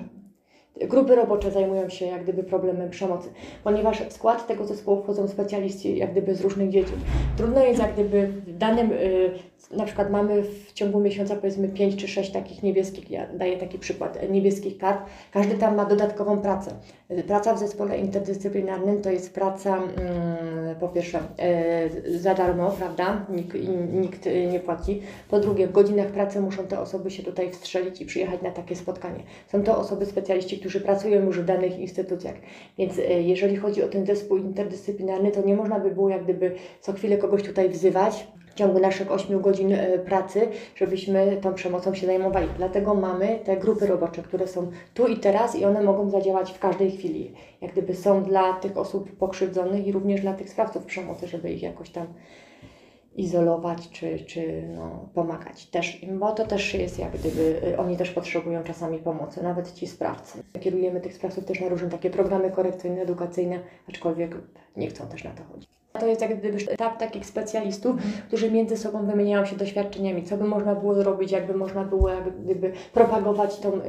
Grupy 0.82 1.16
robocze 1.16 1.52
zajmują 1.52 1.90
się 1.90 2.06
jak 2.06 2.24
gdyby 2.24 2.44
problemem 2.44 2.90
przemocy, 2.90 3.30
ponieważ 3.64 4.02
w 4.02 4.14
skład 4.14 4.48
tego 4.48 4.66
zespołu 4.66 5.04
wchodzą 5.04 5.28
specjaliści 5.28 5.98
jak 5.98 6.12
gdyby 6.12 6.36
z 6.36 6.42
różnych 6.42 6.70
dziedzin. 6.70 6.96
Trudno 7.38 7.64
jest 7.64 7.80
jak 7.80 7.94
gdyby 7.94 8.28
w 8.28 8.58
danym 8.58 8.92
y, 8.92 9.32
na 9.72 9.86
przykład 9.86 10.12
mamy 10.12 10.44
w 10.44 10.74
ciągu 10.74 11.00
miesiąca 11.00 11.36
powiedzmy 11.36 11.70
5 11.70 11.96
czy 11.96 12.08
6 12.08 12.32
takich 12.32 12.64
niebieskich, 12.64 13.12
ja 13.12 13.28
daję 13.34 13.58
taki 13.58 13.80
przykład, 13.80 14.32
niebieskich 14.32 14.78
kart, 14.78 15.00
każdy 15.32 15.56
tam 15.56 15.76
ma 15.76 15.86
dodatkową 15.86 16.42
pracę. 16.42 16.72
Praca 17.28 17.54
w 17.54 17.60
zespole 17.60 17.98
interdyscyplinarnym 17.98 19.02
to 19.02 19.12
jest 19.12 19.34
praca 19.34 19.78
mm, 19.78 20.76
po 20.80 20.88
pierwsze 20.88 21.20
e, 21.40 22.20
za 22.20 22.34
darmo, 22.34 22.72
prawda, 22.72 23.26
nikt, 23.30 23.58
nikt 23.94 24.26
nie 24.52 24.60
płaci, 24.60 25.02
po 25.30 25.40
drugie 25.40 25.68
w 25.68 25.72
godzinach 25.72 26.08
pracy 26.08 26.42
muszą 26.42 26.68
te 26.68 26.80
osoby 26.80 27.12
się 27.12 27.24
tutaj 27.24 27.52
wstrzelić 27.52 28.02
i 28.02 28.06
przyjechać 28.06 28.42
na 28.42 28.52
takie 28.52 28.76
spotkanie. 28.76 29.24
Są 29.48 29.64
to 29.64 29.78
osoby 29.78 30.06
specjaliści, 30.06 30.60
którzy 30.60 30.82
pracują 30.82 31.26
już 31.26 31.40
w 31.40 31.46
danych 31.46 31.80
instytucjach, 31.80 32.36
więc 32.78 33.00
e, 33.00 33.22
jeżeli 33.22 33.58
chodzi 33.58 33.84
o 33.84 33.88
ten 33.88 34.06
zespół 34.06 34.38
interdyscyplinarny, 34.38 35.32
to 35.32 35.42
nie 35.42 35.56
można 35.56 35.80
by 35.80 35.92
było 35.92 36.10
jak 36.10 36.24
gdyby 36.24 36.56
co 36.82 36.94
chwilę 36.94 37.18
kogoś 37.18 37.44
tutaj 37.44 37.70
wzywać, 37.70 38.28
w 38.54 38.56
ciągu 38.56 38.80
naszych 38.80 39.12
8 39.12 39.42
godzin 39.42 39.74
e, 39.74 40.00
pracy, 40.00 40.48
żebyśmy 40.76 41.38
tą 41.42 41.54
przemocą 41.54 41.94
się 41.94 42.08
zajmowali. 42.08 42.48
Dlatego 42.58 42.96
mamy 42.96 43.40
te 43.44 43.58
grupy 43.58 43.88
robocze, 43.88 44.24
które 44.24 44.48
są 44.48 44.72
tu 44.94 45.08
i 45.08 45.18
teraz 45.18 45.56
i 45.56 45.66
one 45.66 45.82
mogą 45.82 46.10
zadziałać 46.10 46.52
w 46.52 46.60
każdej 46.60 46.92
chwili. 46.92 47.34
Jak 47.62 47.72
gdyby 47.72 47.96
są 47.96 48.24
dla 48.24 48.54
tych 48.54 48.78
osób 48.78 49.18
pokrzywdzonych 49.18 49.88
i 49.88 49.92
również 49.92 50.22
dla 50.22 50.34
tych 50.34 50.50
sprawców 50.50 50.86
przemocy, 50.86 51.28
żeby 51.28 51.52
ich 51.52 51.64
jakoś 51.64 51.90
tam 51.90 52.08
izolować 53.16 53.90
czy, 53.90 54.20
czy 54.20 54.64
no, 54.76 55.10
pomagać 55.14 55.66
też 55.66 56.06
bo 56.20 56.32
to 56.32 56.46
też 56.46 56.74
jest 56.74 57.00
jak 57.00 57.12
gdyby, 57.12 57.62
y, 57.68 57.78
oni 57.78 57.98
też 57.98 58.12
potrzebują 58.12 58.64
czasami 58.64 59.00
pomocy, 59.00 59.44
nawet 59.44 59.74
ci 59.74 59.88
sprawcy. 59.88 60.44
Kierujemy 60.60 61.02
tych 61.02 61.14
sprawców 61.14 61.46
też 61.46 61.60
na 61.60 61.70
różne 61.70 61.90
takie 61.90 62.10
programy 62.10 62.52
korekcyjne, 62.52 63.02
edukacyjne, 63.02 63.60
aczkolwiek 63.90 64.36
nie 64.78 64.88
chcą 64.88 65.08
też 65.08 65.24
na 65.24 65.32
to 65.32 65.44
chodzić. 65.44 65.83
To 66.00 66.08
jest 66.08 66.22
jak 66.22 66.40
gdyby 66.40 66.58
etap 66.72 66.98
takich 66.98 67.26
specjalistów, 67.26 67.96
którzy 68.28 68.52
między 68.52 68.78
sobą 68.78 69.06
wymieniają 69.06 69.46
się 69.46 69.56
doświadczeniami, 69.56 70.24
co 70.24 70.38
by 70.38 70.44
można 70.44 70.76
było 70.76 70.94
zrobić, 70.94 71.32
jakby 71.32 71.54
można 71.54 71.84
było 71.84 72.10
jak 72.10 72.42
gdyby 72.42 72.72
propagować 72.94 73.60
tą 73.60 73.74
y, 73.74 73.82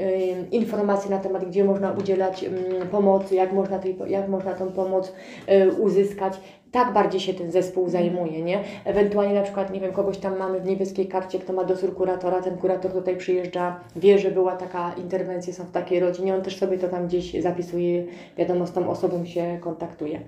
informację 0.51 1.11
na 1.11 1.19
temat, 1.19 1.45
gdzie 1.45 1.65
można 1.65 1.93
udzielać 1.93 2.45
y, 2.45 2.87
pomocy, 2.91 3.35
jak 3.35 3.53
można, 3.53 3.79
tej, 3.79 3.97
jak 4.07 4.29
można 4.29 4.55
tą 4.55 4.73
pomoc 4.73 5.13
y, 5.49 5.73
uzyskać. 5.73 6.41
Tak 6.75 6.93
bardziej 6.93 7.21
się 7.21 7.35
ten 7.35 7.51
zespół 7.51 7.89
zajmuje, 7.89 8.43
nie? 8.43 8.65
Ewentualnie 8.85 9.35
na 9.35 9.43
przykład, 9.43 9.73
nie 9.73 9.81
wiem, 9.81 9.93
kogoś 9.93 10.19
tam 10.19 10.39
mamy 10.39 10.61
w 10.61 10.67
niebieskiej 10.67 11.09
karcie, 11.09 11.39
kto 11.39 11.53
ma 11.53 11.65
dozór 11.65 11.95
kuratora, 11.95 12.43
ten 12.43 12.57
kurator 12.57 12.93
tutaj 12.93 13.17
przyjeżdża, 13.17 13.81
wie, 13.97 14.19
że 14.19 14.31
była 14.31 14.57
taka 14.57 14.95
interwencja, 14.95 15.53
są 15.53 15.65
w 15.65 15.71
takiej 15.71 16.01
rodzinie, 16.01 16.35
on 16.35 16.43
też 16.43 16.59
sobie 16.59 16.79
to 16.79 16.89
tam 16.89 17.07
gdzieś 17.07 17.43
zapisuje, 17.43 18.05
wiadomo, 18.39 18.67
z 18.67 18.73
tą 18.73 18.91
osobą 18.91 19.25
się 19.25 19.59
kontaktuje. 19.61 20.21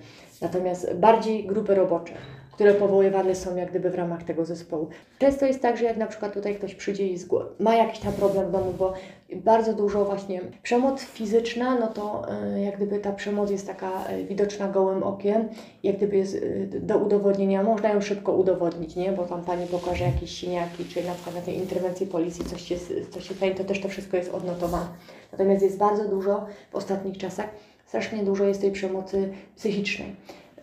Natomiast 0.42 0.94
bardziej 0.94 1.46
grupy 1.46 1.74
robocze, 1.74 2.12
które 2.56 2.75
powoływane 2.75 3.34
są 3.34 3.56
jak 3.56 3.70
gdyby 3.70 3.90
w 3.90 3.94
ramach 3.94 4.22
tego 4.22 4.44
zespołu. 4.44 4.88
Często 5.18 5.46
jest 5.46 5.62
tak, 5.62 5.76
że 5.76 5.84
jak 5.84 5.96
na 5.96 6.06
przykład 6.06 6.34
tutaj 6.34 6.54
ktoś 6.54 6.75
przyjdzie 6.75 7.06
i 7.06 7.18
ma 7.58 7.75
jakiś 7.75 7.98
tam 7.98 8.12
problem 8.12 8.48
w 8.48 8.52
domu, 8.52 8.75
bo 8.78 8.92
bardzo 9.34 9.72
dużo 9.72 10.04
właśnie 10.04 10.40
przemoc 10.62 11.00
fizyczna, 11.00 11.78
no 11.78 11.86
to 11.86 12.26
y, 12.56 12.60
jak 12.60 12.76
gdyby 12.76 12.98
ta 12.98 13.12
przemoc 13.12 13.50
jest 13.50 13.66
taka 13.66 14.10
y, 14.10 14.25
widoczna 14.25 14.68
gołym 14.68 15.02
okiem, 15.02 15.48
jak 15.82 15.96
gdyby 15.96 16.16
jest 16.16 16.34
y, 16.34 16.68
do 16.82 16.98
udowodnienia, 16.98 17.62
można 17.62 17.88
ją 17.88 18.00
szybko 18.00 18.32
udowodnić, 18.32 18.96
nie? 18.96 19.12
Bo 19.12 19.25
tam 19.25 19.44
Pani 19.44 19.66
pokaże 19.66 20.04
jakieś 20.04 20.38
siniaki, 20.38 20.84
czy 20.84 21.04
na 21.04 21.14
przykład 21.14 21.34
na 21.34 21.40
tej 21.40 21.56
interwencji 21.56 22.06
policji 22.06 22.44
coś 22.44 22.62
się, 22.62 22.76
coś 23.10 23.28
się 23.28 23.34
stanie, 23.34 23.54
to 23.54 23.64
też 23.64 23.80
to 23.80 23.88
wszystko 23.88 24.16
jest 24.16 24.34
odnotowane. 24.34 24.86
Natomiast 25.32 25.62
jest 25.62 25.78
bardzo 25.78 26.08
dużo 26.08 26.46
w 26.70 26.76
ostatnich 26.76 27.18
czasach, 27.18 27.48
strasznie 27.86 28.22
dużo 28.22 28.44
jest 28.44 28.60
tej 28.60 28.72
przemocy 28.72 29.32
psychicznej 29.56 30.16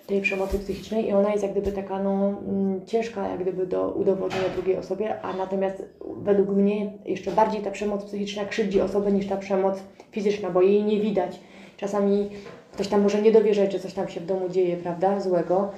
tej 0.07 0.21
przemocy 0.21 0.59
psychicznej 0.59 1.07
i 1.07 1.13
ona 1.13 1.31
jest 1.31 1.43
jak 1.43 1.51
gdyby 1.51 1.71
taka 1.71 2.03
no, 2.03 2.33
mm, 2.47 2.85
ciężka 2.85 3.27
jak 3.27 3.39
gdyby 3.39 3.67
do 3.67 3.89
udowodnienia 3.89 4.49
drugiej 4.49 4.77
osobie, 4.77 5.21
a 5.21 5.33
natomiast 5.33 5.83
według 6.17 6.49
mnie 6.49 6.93
jeszcze 7.05 7.31
bardziej 7.31 7.61
ta 7.61 7.71
przemoc 7.71 8.03
psychiczna 8.05 8.45
krzywdzi 8.45 8.81
osobę 8.81 9.11
niż 9.11 9.27
ta 9.27 9.37
przemoc 9.37 9.79
fizyczna, 10.11 10.49
bo 10.49 10.61
jej 10.61 10.83
nie 10.83 10.99
widać. 10.99 11.39
Czasami 11.77 12.29
ktoś 12.71 12.87
tam 12.87 13.01
może 13.01 13.21
nie 13.21 13.31
dowierzać, 13.31 13.71
że 13.71 13.79
coś 13.79 13.93
tam 13.93 14.09
się 14.09 14.19
w 14.19 14.25
domu 14.25 14.49
dzieje, 14.49 14.77
prawda, 14.77 15.19
złego 15.19 15.71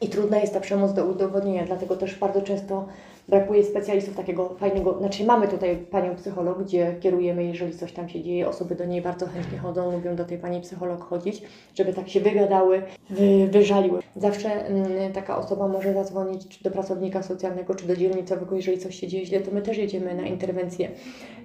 i 0.00 0.08
trudna 0.08 0.38
jest 0.38 0.54
ta 0.54 0.60
przemoc 0.60 0.92
do 0.92 1.04
udowodnienia, 1.04 1.66
dlatego 1.66 1.96
też 1.96 2.18
bardzo 2.18 2.42
często 2.42 2.86
brakuje 3.28 3.64
specjalistów 3.64 4.16
takiego 4.16 4.48
fajnego, 4.48 4.98
znaczy 4.98 5.24
mamy 5.24 5.48
tutaj 5.48 5.76
panią 5.76 6.16
psycholog, 6.16 6.62
gdzie 6.62 6.96
kierujemy, 7.00 7.44
jeżeli 7.44 7.78
coś 7.78 7.92
tam 7.92 8.08
się 8.08 8.22
dzieje, 8.22 8.48
osoby 8.48 8.74
do 8.74 8.84
niej 8.84 9.02
bardzo 9.02 9.26
chętnie 9.26 9.58
chodzą, 9.58 9.92
lubią 9.92 10.16
do 10.16 10.24
tej 10.24 10.38
pani 10.38 10.60
psycholog 10.60 11.04
chodzić, 11.04 11.42
żeby 11.74 11.92
tak 11.92 12.08
się 12.08 12.20
wygadały, 12.20 12.82
wy, 13.10 13.46
wyżaliły. 13.46 14.00
Zawsze 14.16 14.66
mm, 14.66 15.12
taka 15.12 15.38
osoba 15.38 15.68
może 15.68 15.94
zadzwonić 15.94 16.48
czy 16.48 16.64
do 16.64 16.70
pracownika 16.70 17.22
socjalnego, 17.22 17.74
czy 17.74 17.86
do 17.86 17.96
dzielnicowego, 17.96 18.56
jeżeli 18.56 18.78
coś 18.78 19.00
się 19.00 19.08
dzieje 19.08 19.26
źle, 19.26 19.40
to 19.40 19.50
my 19.50 19.62
też 19.62 19.78
jedziemy 19.78 20.14
na 20.14 20.26
interwencję. 20.26 20.88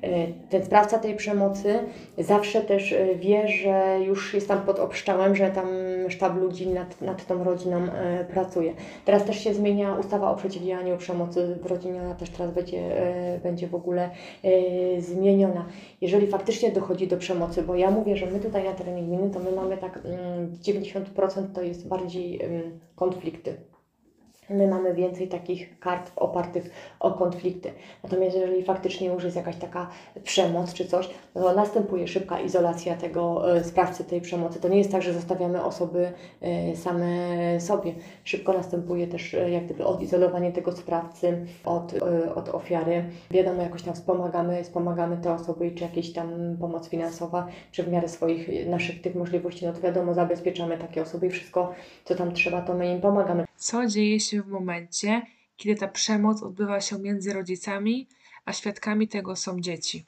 E, 0.04 0.28
Ten 0.50 0.66
sprawca 0.66 1.00
tej 1.00 1.16
przemocy 1.16 1.80
zawsze 2.18 2.62
też 2.62 2.94
e, 2.94 3.16
wie, 3.16 3.48
że 3.48 4.00
już 4.06 4.34
jest 4.34 4.48
tam 4.48 4.62
pod 4.62 4.80
obszczałem, 4.80 5.36
że 5.36 5.50
tam 5.50 5.68
sztab 6.10 6.38
ludzi 6.38 6.68
nad, 6.68 7.02
nad 7.02 7.26
tą 7.26 7.44
rodziną 7.44 7.78
e, 7.78 8.26
pracuje. 8.26 8.74
Teraz 9.06 9.26
też 9.26 9.40
się 9.44 9.54
zmienia 9.54 9.96
ustawa 9.96 10.32
o 10.32 10.36
przeciwdziałaniu 10.36 10.98
przemocy 10.98 11.58
w 11.62 11.66
rodzinie, 11.72 12.02
ona 12.02 12.16
też 12.16 12.30
teraz 12.30 12.54
będzie, 12.54 12.78
e, 12.78 13.40
będzie 13.40 13.68
w 13.68 13.76
ogóle 13.76 14.10
e, 14.44 15.02
zmieniona. 15.02 15.66
Jeżeli 16.02 16.28
faktycznie 16.28 16.72
dochodzi 16.72 17.08
do 17.08 17.18
przemocy, 17.18 17.64
bo 17.64 17.76
ja 17.76 17.92
mówię, 17.92 18.18
że 18.18 18.26
my 18.26 18.40
tutaj 18.40 18.64
na 18.64 18.74
terenie 18.74 19.04
gminy, 19.04 19.30
to 19.30 19.40
my 19.40 19.52
mamy 19.52 19.78
tak 19.78 20.00
mm, 20.06 20.52
90% 20.52 21.52
to 21.54 21.62
jest 21.62 21.88
bardziej 21.88 22.40
konflikty. 22.96 23.71
My 24.52 24.68
mamy 24.68 24.94
więcej 24.94 25.28
takich 25.28 25.80
kart 25.80 26.12
opartych 26.16 26.72
o 27.00 27.12
konflikty. 27.12 27.72
Natomiast 28.04 28.36
jeżeli 28.36 28.64
faktycznie 28.64 29.08
już 29.08 29.24
jest 29.24 29.36
jakaś 29.36 29.56
taka 29.56 29.88
przemoc 30.24 30.74
czy 30.74 30.86
coś, 30.86 31.10
no 31.36 31.42
to 31.42 31.54
następuje 31.54 32.08
szybka 32.08 32.40
izolacja 32.40 32.96
tego 32.96 33.56
e, 33.56 33.64
sprawcy 33.64 34.04
tej 34.04 34.22
przemocy. 34.22 34.60
To 34.60 34.68
nie 34.68 34.78
jest 34.78 34.92
tak, 34.92 35.02
że 35.02 35.14
zostawiamy 35.14 35.64
osoby 35.64 36.12
e, 36.42 36.76
same 36.76 37.08
sobie. 37.60 37.94
Szybko 38.24 38.54
następuje 38.54 39.08
też 39.08 39.34
e, 39.34 39.52
jak 39.52 39.66
gdyby 39.66 39.86
odizolowanie 39.86 40.52
tego 40.52 40.72
sprawcy 40.72 41.46
od, 41.66 41.94
od 42.36 42.50
ofiary. 42.50 43.04
Wiadomo, 43.32 43.62
jakoś 43.62 43.84
tam 43.84 43.94
wspomagamy, 43.94 44.64
wspomagamy 44.64 45.18
te 45.18 45.34
osoby, 45.34 45.72
czy 45.72 45.84
jakieś 45.84 46.14
tam 46.14 46.58
pomoc 46.60 46.90
finansowa, 46.90 47.48
czy 47.72 47.84
w 47.84 47.92
miarę 47.92 48.10
swoich 48.10 48.70
naszych 48.70 49.02
tych 49.02 49.16
możliwości, 49.16 49.66
no 49.66 49.74
to 49.74 49.82
wiadomo, 49.82 50.14
zabezpieczamy 50.14 50.78
takie 50.78 51.02
osoby 51.02 51.28
i 51.28 51.30
wszystko, 51.30 51.74
co 52.06 52.16
tam 52.16 52.34
trzeba, 52.34 52.62
to 52.62 52.74
my 52.74 52.92
im 52.92 53.02
pomagamy. 53.02 53.51
Co 53.62 53.86
dzieje 53.88 54.20
się 54.20 54.42
w 54.42 54.48
momencie, 54.48 55.22
kiedy 55.58 55.80
ta 55.80 55.88
przemoc 55.88 56.44
odbywa 56.44 56.82
się 56.82 57.00
między 57.00 57.34
rodzicami, 57.34 58.08
a 58.46 58.54
świadkami 58.54 59.08
tego 59.08 59.36
są 59.36 59.60
dzieci? 59.60 60.06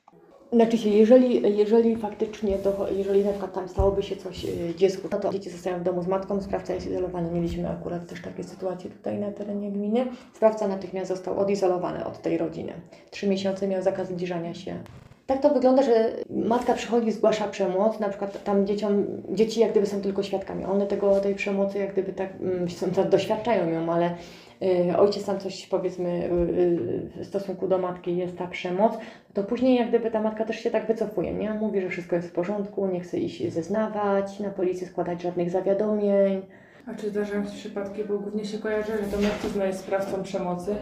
Znaczy 0.54 0.78
się, 0.78 0.90
jeżeli, 0.90 1.58
jeżeli 1.58 1.96
faktycznie, 1.96 2.58
to, 2.58 2.88
jeżeli 2.92 3.26
na 3.26 3.32
przykład 3.32 3.54
tam 3.54 3.70
stałoby 3.70 4.04
się 4.04 4.16
coś 4.16 4.46
y, 4.46 4.74
dziecku, 4.78 5.08
no 5.12 5.20
to 5.20 5.34
dzieci 5.34 5.50
zostają 5.50 5.80
w 5.80 5.84
domu 5.84 6.04
z 6.04 6.08
matką, 6.08 6.42
sprawca 6.42 6.74
jest 6.74 6.88
izolowany. 6.88 7.32
Mieliśmy 7.32 7.70
akurat 7.70 8.08
też 8.08 8.22
takie 8.22 8.44
sytuacje 8.44 8.90
tutaj 8.90 9.20
na 9.20 9.32
terenie 9.32 9.72
gminy. 9.72 10.06
Sprawca 10.36 10.68
natychmiast 10.68 11.08
został 11.08 11.40
odizolowany 11.40 12.06
od 12.06 12.22
tej 12.22 12.38
rodziny. 12.38 12.74
Trzy 13.12 13.28
miesiące 13.28 13.68
miał 13.68 13.84
zakaz 13.84 14.08
zbliżania 14.08 14.54
się. 14.54 14.84
Tak 15.28 15.42
to 15.42 15.50
wygląda, 15.50 15.84
że 15.84 16.12
matka 16.30 16.74
przychodzi, 16.74 17.12
zgłasza 17.12 17.48
przemoc, 17.48 18.00
na 18.00 18.10
przykład 18.10 18.44
tam 18.44 18.68
dzieciom, 18.68 19.06
dzieci 19.30 19.60
jak 19.60 19.72
gdyby 19.72 19.86
są 19.86 20.02
tylko 20.02 20.24
świadkami. 20.24 20.66
One 20.66 20.88
tego, 20.88 21.20
tej 21.20 21.36
przemocy 21.36 21.78
jak 21.78 21.92
gdyby 21.92 22.14
tak 22.14 22.30
mm, 22.42 22.70
są, 22.70 22.88
doświadczają 23.10 23.70
ją, 23.70 23.94
ale 23.94 24.16
y, 24.62 24.98
ojciec 24.98 25.26
tam 25.26 25.40
coś 25.40 25.68
powiedzmy 25.68 26.10
y, 26.10 27.20
y, 27.20 27.24
w 27.24 27.26
stosunku 27.26 27.68
do 27.68 27.78
matki 27.78 28.18
jest 28.18 28.38
ta 28.38 28.48
przemoc, 28.48 28.94
to 29.34 29.44
później 29.44 29.76
jak 29.76 29.90
gdyby 29.90 30.12
ta 30.12 30.22
matka 30.22 30.46
też 30.46 30.60
się 30.60 30.72
tak 30.72 30.88
wycofuje, 30.88 31.34
nie? 31.34 31.54
Mówi, 31.54 31.82
że 31.82 31.90
wszystko 31.90 32.16
jest 32.16 32.28
w 32.28 32.34
porządku, 32.34 32.88
nie 32.88 33.00
chce 33.00 33.20
iść 33.20 33.54
zeznawać, 33.54 34.40
na 34.40 34.50
policję 34.50 34.88
składać 34.88 35.22
żadnych 35.22 35.50
zawiadomień. 35.50 36.42
A 36.88 36.94
czy 36.94 37.10
zdarzają 37.10 37.46
się 37.46 37.52
przypadki, 37.52 38.04
bo 38.04 38.18
głównie 38.20 38.46
się 38.46 38.58
kojarzy, 38.58 38.92
że 38.92 39.18
to 39.18 39.22
mężczyzna 39.22 39.66
jest 39.66 39.80
sprawcą 39.80 40.24
przemocy, 40.24 40.76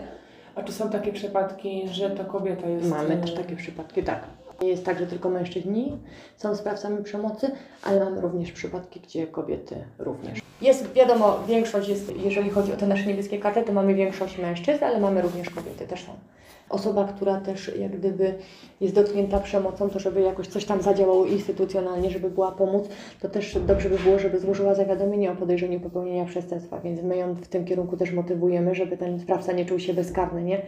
a 0.56 0.64
czy 0.64 0.74
są 0.74 0.90
takie 0.90 1.14
przypadki, 1.14 1.88
że 1.88 2.10
to 2.10 2.26
kobieta 2.26 2.70
jest... 2.70 2.90
Mamy 2.90 3.14
e, 3.14 3.18
też 3.18 3.34
takie 3.34 3.56
przypadki, 3.56 4.04
tak. 4.04 4.24
Nie 4.62 4.68
jest 4.68 4.86
tak, 4.86 5.00
że 5.00 5.08
tylko 5.08 5.30
mężczyźni 5.30 5.98
są 6.38 6.56
sprawcami 6.56 7.04
przemocy, 7.04 7.52
ale 7.84 8.06
mamy 8.06 8.22
również 8.22 8.52
przypadki, 8.52 9.00
gdzie 9.00 9.28
kobiety 9.28 9.76
również. 10.00 10.40
Jest, 10.62 10.94
wiadomo, 10.94 11.40
większość 11.48 11.90
jest, 11.90 12.16
jeżeli 12.16 12.50
chodzi 12.50 12.74
o 12.74 12.78
te 12.78 12.88
nasze 12.88 13.06
niebieskie 13.06 13.40
karty, 13.40 13.64
to 13.64 13.74
mamy 13.74 13.94
większość 13.94 14.38
mężczyzn, 14.38 14.84
ale 14.84 15.00
mamy 15.00 15.22
również 15.22 15.50
kobiety, 15.50 15.88
też 15.88 16.06
są. 16.06 16.12
Osoba, 16.71 17.05
która 17.05 17.39
też 17.39 17.71
jak 17.79 17.97
gdyby 17.97 18.34
jest 18.81 18.95
dotknięta 18.95 19.39
przemocą, 19.39 19.89
to 19.89 19.99
żeby 19.99 20.21
jakoś 20.21 20.47
coś 20.47 20.65
tam 20.65 20.81
zadziałało 20.81 21.25
instytucjonalnie, 21.25 22.10
żeby 22.10 22.29
była 22.29 22.51
pomóc, 22.51 22.89
to 23.21 23.29
też 23.29 23.57
dobrze 23.67 23.89
by 23.89 23.99
było, 23.99 24.19
żeby 24.19 24.39
złożyła 24.39 24.75
zawiadomienie 24.75 25.31
o 25.31 25.36
podejrzeniu 25.36 25.79
popełnienia 25.79 26.25
przestępstwa, 26.25 26.79
więc 26.79 27.03
my 27.03 27.17
ją 27.17 27.36
w 27.36 27.47
tym 27.47 27.65
kierunku 27.65 27.97
też 27.97 28.12
motywujemy, 28.12 28.75
żeby 28.75 28.97
ten 28.97 29.19
sprawca 29.19 29.51
nie 29.51 29.65
czuł 29.65 29.79
się 29.79 29.93
bezkarny, 29.93 30.43
nie? 30.43 30.62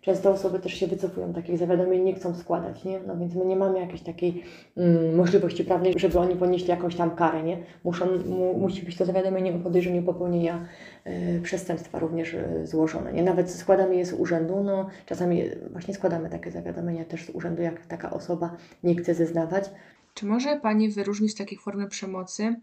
Często 0.00 0.30
osoby 0.30 0.58
też 0.58 0.74
się 0.74 0.86
wycofują, 0.86 1.32
takich 1.32 1.58
zawiadomień 1.58 2.02
nie 2.02 2.14
chcą 2.14 2.34
składać, 2.34 2.84
nie? 2.84 3.00
No 3.06 3.16
więc 3.16 3.34
my 3.34 3.44
nie 3.44 3.56
mamy 3.56 3.80
jakiejś 3.80 4.02
takiej 4.02 4.42
mm, 4.76 5.14
możliwości 5.14 5.64
prawnej, 5.64 5.94
żeby 5.96 6.18
oni 6.18 6.36
ponieśli 6.36 6.68
jakąś 6.68 6.96
tam 6.96 7.10
karę, 7.10 7.42
nie? 7.42 7.62
Muszą, 7.84 8.06
mu, 8.26 8.58
musi 8.58 8.82
być 8.82 8.96
to 8.96 9.04
zawiadomienie 9.04 9.54
o 9.54 9.58
podejrzeniu 9.58 10.02
popełnienia 10.02 10.66
y, 11.06 11.40
przestępstwa 11.42 11.98
również 11.98 12.34
y, 12.34 12.66
złożone, 12.66 13.12
nie? 13.12 13.22
Nawet 13.22 13.50
składamy 13.50 13.96
je 13.96 14.06
z 14.06 14.12
urzędu, 14.12 14.62
no 14.64 14.88
czasami 15.06 15.42
właśnie 15.72 15.94
składamy 15.94 16.30
takie 16.30 16.50
zawiadomienia 16.50 17.04
też 17.04 17.26
z 17.26 17.30
urzędu, 17.30 17.62
jak 17.62 17.86
taka 17.86 18.10
osoba 18.10 18.56
nie 18.82 18.94
chce 18.94 19.14
zeznawać. 19.14 19.70
Czy 20.14 20.26
może 20.26 20.60
Pani 20.60 20.88
wyróżnić 20.88 21.34
takie 21.34 21.56
formy 21.56 21.88
przemocy, 21.88 22.56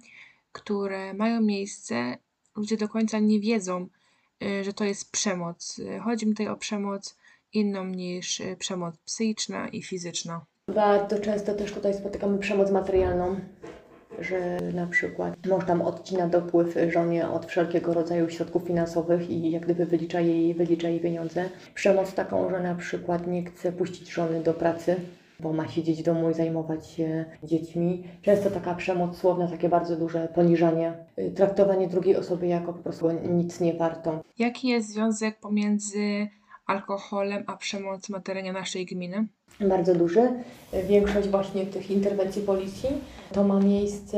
które 0.52 1.14
mają 1.14 1.42
miejsce, 1.42 2.18
ludzie 2.56 2.78
do 2.78 2.88
końca 2.88 3.20
nie 3.20 3.40
wiedzą, 3.40 3.88
y, 4.44 4.64
że 4.64 4.74
to 4.74 4.84
jest 4.84 5.12
przemoc? 5.12 5.82
Chodzi 6.04 6.28
mi 6.28 6.32
tutaj 6.32 6.48
o 6.48 6.56
przemoc 6.56 7.18
inną 7.54 7.86
niż 7.86 8.40
y, 8.40 8.56
przemoc 8.60 8.98
psychiczna 8.98 9.68
i 9.68 9.84
fizyczna. 9.84 10.46
Bardzo 10.76 11.20
często 11.20 11.54
też 11.54 11.72
tutaj 11.72 11.94
spotykamy 11.94 12.38
przemoc 12.38 12.72
materialną, 12.72 13.40
że 14.20 14.58
na 14.74 14.88
przykład 14.88 15.46
mąż 15.48 15.66
tam 15.66 15.82
odcina 15.82 16.28
dopływ 16.28 16.76
żonie 16.90 17.30
od 17.30 17.46
wszelkiego 17.46 17.94
rodzaju 17.94 18.30
środków 18.30 18.64
finansowych 18.64 19.30
i 19.30 19.52
jak 19.52 19.64
gdyby 19.64 19.86
wylicza 19.86 20.22
jej, 20.22 20.54
wylicza 20.54 20.90
jej 20.90 21.00
pieniądze. 21.00 21.50
Przemoc 21.74 22.14
taką, 22.14 22.50
że 22.50 22.60
na 22.60 22.76
przykład 22.76 23.28
nie 23.28 23.46
chce 23.46 23.72
puścić 23.72 24.10
żony 24.10 24.44
do 24.44 24.54
pracy, 24.54 24.96
bo 25.40 25.54
ma 25.54 25.68
siedzieć 25.68 26.02
w 26.02 26.06
domu 26.06 26.30
i 26.30 26.34
zajmować 26.34 26.88
się 26.88 27.26
dziećmi. 27.44 28.04
Często 28.22 28.52
taka 28.52 28.76
przemoc 28.76 29.18
słowna, 29.18 29.48
takie 29.48 29.70
bardzo 29.70 29.96
duże 29.96 30.28
poniżanie, 30.36 30.94
y, 31.20 31.32
traktowanie 31.32 31.88
drugiej 31.88 32.16
osoby 32.16 32.48
jako 32.48 32.74
po 32.74 32.84
prostu 32.84 33.12
nic 33.12 33.60
nie 33.60 33.74
wartą. 33.74 34.20
Jaki 34.40 34.68
jest 34.68 34.94
związek 34.94 35.40
pomiędzy 35.40 36.28
alkoholem 36.68 37.44
a 37.48 37.58
przemocą 37.58 38.14
na 38.14 38.20
terenie 38.20 38.54
naszej 38.54 38.86
gminy? 38.86 39.28
bardzo 39.62 39.96
duży. 39.96 40.30
Większość 40.88 41.28
właśnie 41.28 41.66
tych 41.66 41.92
interwencji 41.92 42.42
policji 42.42 42.90
to 43.32 43.44
ma 43.44 43.60
miejsce, 43.60 44.18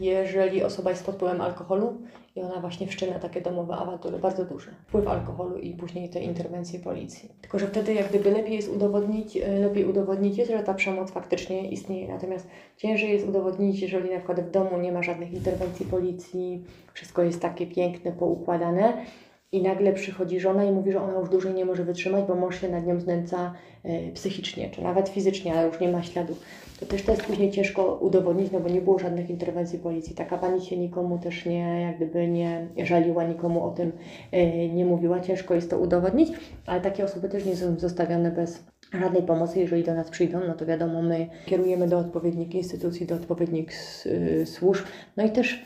jeżeli 0.00 0.62
osoba 0.62 0.90
jest 0.90 1.06
pod 1.06 1.14
wpływem 1.14 1.40
alkoholu 1.40 1.98
i 2.36 2.40
ona 2.40 2.60
właśnie 2.60 2.86
wszczyna 2.86 3.18
takie 3.18 3.40
domowe 3.40 3.76
awantury, 3.76 4.18
bardzo 4.18 4.44
duży 4.44 4.74
wpływ 4.88 5.08
alkoholu 5.08 5.58
i 5.58 5.74
później 5.74 6.08
te 6.08 6.22
interwencje 6.22 6.80
policji. 6.80 7.28
Tylko, 7.40 7.58
że 7.58 7.66
wtedy 7.66 7.94
jak 7.94 8.08
gdyby 8.08 8.30
lepiej 8.30 8.56
jest 8.56 8.68
udowodnić, 8.68 9.36
e, 9.36 9.58
lepiej 9.58 9.84
udowodnić 9.84 10.38
jest, 10.38 10.50
że 10.50 10.62
ta 10.62 10.74
przemoc 10.74 11.10
faktycznie 11.10 11.70
istnieje. 11.70 12.08
Natomiast 12.08 12.46
ciężej 12.76 13.10
jest 13.10 13.28
udowodnić, 13.28 13.80
jeżeli 13.80 14.10
na 14.10 14.16
przykład 14.16 14.40
w 14.40 14.50
domu 14.50 14.78
nie 14.78 14.92
ma 14.92 15.02
żadnych 15.02 15.32
interwencji 15.32 15.86
policji, 15.86 16.64
wszystko 16.92 17.22
jest 17.22 17.40
takie 17.40 17.66
piękne, 17.66 18.12
poukładane, 18.12 19.04
i 19.52 19.62
nagle 19.62 19.92
przychodzi 19.92 20.40
żona 20.40 20.64
i 20.64 20.70
mówi, 20.70 20.92
że 20.92 21.02
ona 21.02 21.18
już 21.18 21.28
dłużej 21.28 21.54
nie 21.54 21.64
może 21.64 21.84
wytrzymać, 21.84 22.24
bo 22.24 22.34
mąż 22.34 22.60
się 22.60 22.68
nad 22.68 22.86
nią 22.86 23.00
znęca 23.00 23.54
y, 23.84 24.12
psychicznie, 24.14 24.70
czy 24.70 24.82
nawet 24.82 25.08
fizycznie, 25.08 25.54
ale 25.54 25.66
już 25.66 25.80
nie 25.80 25.88
ma 25.88 26.02
śladu. 26.02 26.36
To 26.82 26.86
też 26.86 27.02
to 27.02 27.12
jest 27.12 27.24
później 27.24 27.50
ciężko 27.50 27.98
udowodnić, 28.00 28.52
no 28.52 28.60
bo 28.60 28.68
nie 28.68 28.80
było 28.80 28.98
żadnych 28.98 29.30
interwencji 29.30 29.78
policji. 29.78 30.14
Taka 30.14 30.38
pani 30.38 30.60
się 30.60 30.76
nikomu 30.76 31.18
też 31.18 31.46
nie, 31.46 31.80
jak 31.82 31.96
gdyby 31.96 32.28
nie 32.28 32.68
żaliła, 32.84 33.24
nikomu 33.24 33.64
o 33.64 33.70
tym 33.70 33.92
y, 34.34 34.68
nie 34.68 34.84
mówiła. 34.84 35.20
Ciężko 35.20 35.54
jest 35.54 35.70
to 35.70 35.78
udowodnić, 35.78 36.32
ale 36.66 36.80
takie 36.80 37.04
osoby 37.04 37.28
też 37.28 37.44
nie 37.44 37.56
są 37.56 37.78
zostawione 37.78 38.30
bez 38.30 38.64
żadnej 39.00 39.22
pomocy, 39.22 39.60
jeżeli 39.60 39.84
do 39.84 39.94
nas 39.94 40.10
przyjdą, 40.10 40.40
no 40.46 40.54
to 40.54 40.66
wiadomo, 40.66 41.02
my 41.02 41.26
kierujemy 41.46 41.88
do 41.88 41.98
odpowiednich 41.98 42.54
instytucji, 42.54 43.06
do 43.06 43.14
odpowiednich 43.14 43.72
y, 44.06 44.46
służb, 44.46 44.84
no 45.16 45.24
i 45.24 45.30
też 45.30 45.64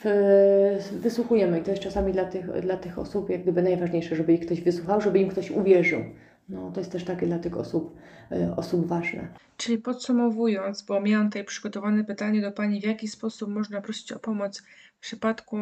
wysłuchujemy 0.93 1.61
i 1.61 1.63
to 1.63 1.71
jest 1.71 1.83
czasami 1.83 2.13
dla 2.13 2.25
tych, 2.25 2.61
dla 2.61 2.77
tych 2.77 2.99
osób 2.99 3.31
jak 3.31 3.43
gdyby 3.43 3.63
najważniejsze, 3.63 4.17
żeby 4.17 4.33
ich 4.33 4.47
ktoś 4.47 4.61
wysłuchał, 4.61 5.01
żeby 5.01 5.19
im 5.19 5.29
ktoś 5.29 5.51
uwierzył. 5.51 6.01
No, 6.49 6.71
to 6.71 6.81
jest 6.81 6.93
też 6.93 7.05
takie 7.05 7.27
dla 7.27 7.39
tych 7.39 7.57
osób, 7.57 7.97
y, 8.33 8.55
osób 8.57 8.87
ważne. 8.87 9.29
Czyli 9.57 9.79
podsumowując, 9.79 10.83
bo 10.83 11.01
miałam 11.01 11.27
tutaj 11.27 11.45
przygotowane 11.45 12.05
pytanie 12.05 12.41
do 12.41 12.53
Pani, 12.53 12.81
w 12.81 12.85
jaki 12.85 13.09
sposób 13.09 13.51
można 13.51 13.81
prosić 13.81 14.13
o 14.13 14.19
pomoc 14.19 14.63
w 14.97 15.01
przypadku 15.01 15.59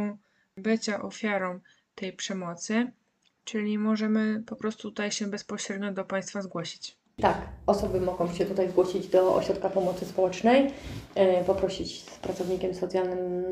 bycia 0.56 1.02
ofiarą 1.02 1.60
tej 1.94 2.12
przemocy, 2.12 2.92
czyli 3.44 3.78
możemy 3.78 4.42
po 4.46 4.56
prostu 4.56 4.88
tutaj 4.88 5.12
się 5.12 5.26
bezpośrednio 5.26 5.92
do 5.92 6.04
Państwa 6.04 6.42
zgłosić. 6.42 7.03
Tak, 7.20 7.48
osoby 7.66 8.00
mogą 8.00 8.28
się 8.28 8.44
tutaj 8.44 8.68
zgłosić 8.68 9.08
do 9.08 9.34
ośrodka 9.34 9.70
pomocy 9.70 10.04
społecznej, 10.04 10.70
e, 11.14 11.44
poprosić 11.44 12.02
z 12.02 12.18
pracownikiem 12.18 12.74
socjalnym, 12.74 13.44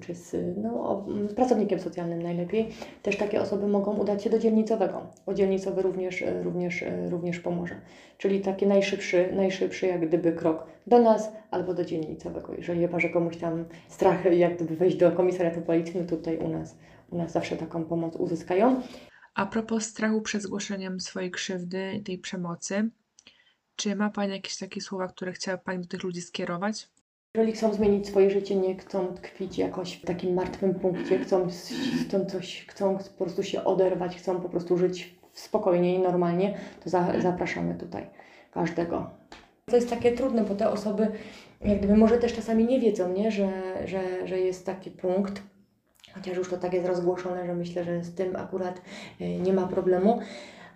czy 0.00 0.14
z, 0.14 0.36
no, 0.56 1.04
z 1.28 1.34
pracownikiem 1.34 1.80
socjalnym 1.80 2.22
najlepiej. 2.22 2.68
Też 3.02 3.16
takie 3.16 3.40
osoby 3.40 3.66
mogą 3.66 3.96
udać 3.96 4.24
się 4.24 4.30
do 4.30 4.38
dzielnicowego, 4.38 5.06
bo 5.26 5.34
dzielnicowy 5.34 5.82
również, 5.82 6.22
e, 6.22 6.42
również, 6.42 6.82
e, 6.82 7.10
również 7.10 7.40
pomoże. 7.40 7.74
Czyli 8.18 8.40
taki 8.40 8.66
najszybszy, 8.66 9.32
najszybszy 9.32 9.86
jak 9.86 10.08
gdyby 10.08 10.32
krok 10.32 10.66
do 10.86 10.98
nas 10.98 11.32
albo 11.50 11.74
do 11.74 11.84
dzielnicowego. 11.84 12.54
Jeżeli 12.54 12.80
chyba, 12.80 13.00
że 13.00 13.08
komuś 13.08 13.36
tam 13.36 13.64
strach 13.88 14.24
jak 14.38 14.56
gdyby 14.56 14.76
wejść 14.76 14.96
do 14.96 15.12
komisariatu 15.12 15.60
policji, 15.60 16.00
no 16.00 16.06
tutaj 16.06 16.38
u 16.38 16.48
nas, 16.48 16.78
u 17.10 17.16
nas 17.16 17.32
zawsze 17.32 17.56
taką 17.56 17.84
pomoc 17.84 18.16
uzyskają. 18.16 18.82
A 19.34 19.46
propos 19.46 19.84
strachu 19.84 20.20
przed 20.20 20.42
zgłoszeniem 20.42 21.00
swojej 21.00 21.30
krzywdy, 21.30 22.02
tej 22.04 22.18
przemocy, 22.18 22.90
czy 23.80 23.96
ma 23.96 24.10
Pani 24.10 24.32
jakieś 24.32 24.56
takie 24.56 24.80
słowa, 24.80 25.08
które 25.08 25.32
chciała 25.32 25.58
Pani 25.58 25.78
do 25.78 25.88
tych 25.88 26.02
ludzi 26.02 26.20
skierować? 26.20 26.88
Jeżeli 27.34 27.52
chcą 27.52 27.74
zmienić 27.74 28.08
swoje 28.08 28.30
życie, 28.30 28.56
nie 28.56 28.76
chcą 28.78 29.14
tkwić 29.14 29.58
jakoś 29.58 29.92
w 29.92 30.04
takim 30.04 30.34
martwym 30.34 30.74
punkcie, 30.74 31.18
chcą, 31.18 31.48
chcą 32.06 32.24
coś, 32.24 32.66
chcą 32.68 32.98
po 33.18 33.24
prostu 33.24 33.42
się 33.42 33.64
oderwać, 33.64 34.16
chcą 34.16 34.40
po 34.40 34.48
prostu 34.48 34.78
żyć 34.78 35.14
spokojnie 35.32 35.94
i 35.94 35.98
normalnie, 35.98 36.58
to 36.84 36.90
za, 36.90 37.20
zapraszamy 37.20 37.74
tutaj 37.74 38.06
każdego. 38.50 39.10
To 39.66 39.76
jest 39.76 39.90
takie 39.90 40.12
trudne, 40.12 40.44
bo 40.44 40.54
te 40.54 40.70
osoby 40.70 41.08
jak 41.60 41.78
gdyby 41.78 41.96
może 41.96 42.18
też 42.18 42.34
czasami 42.34 42.64
nie 42.64 42.80
wiedzą, 42.80 43.12
nie? 43.12 43.30
Że, 43.30 43.48
że, 43.84 44.26
że 44.26 44.38
jest 44.38 44.66
taki 44.66 44.90
punkt, 44.90 45.42
chociaż 46.14 46.36
już 46.36 46.50
to 46.50 46.56
tak 46.56 46.72
jest 46.72 46.86
rozgłoszone, 46.86 47.46
że 47.46 47.54
myślę, 47.54 47.84
że 47.84 48.04
z 48.04 48.14
tym 48.14 48.36
akurat 48.36 48.80
y, 49.20 49.24
nie 49.24 49.52
ma 49.52 49.66
problemu 49.66 50.20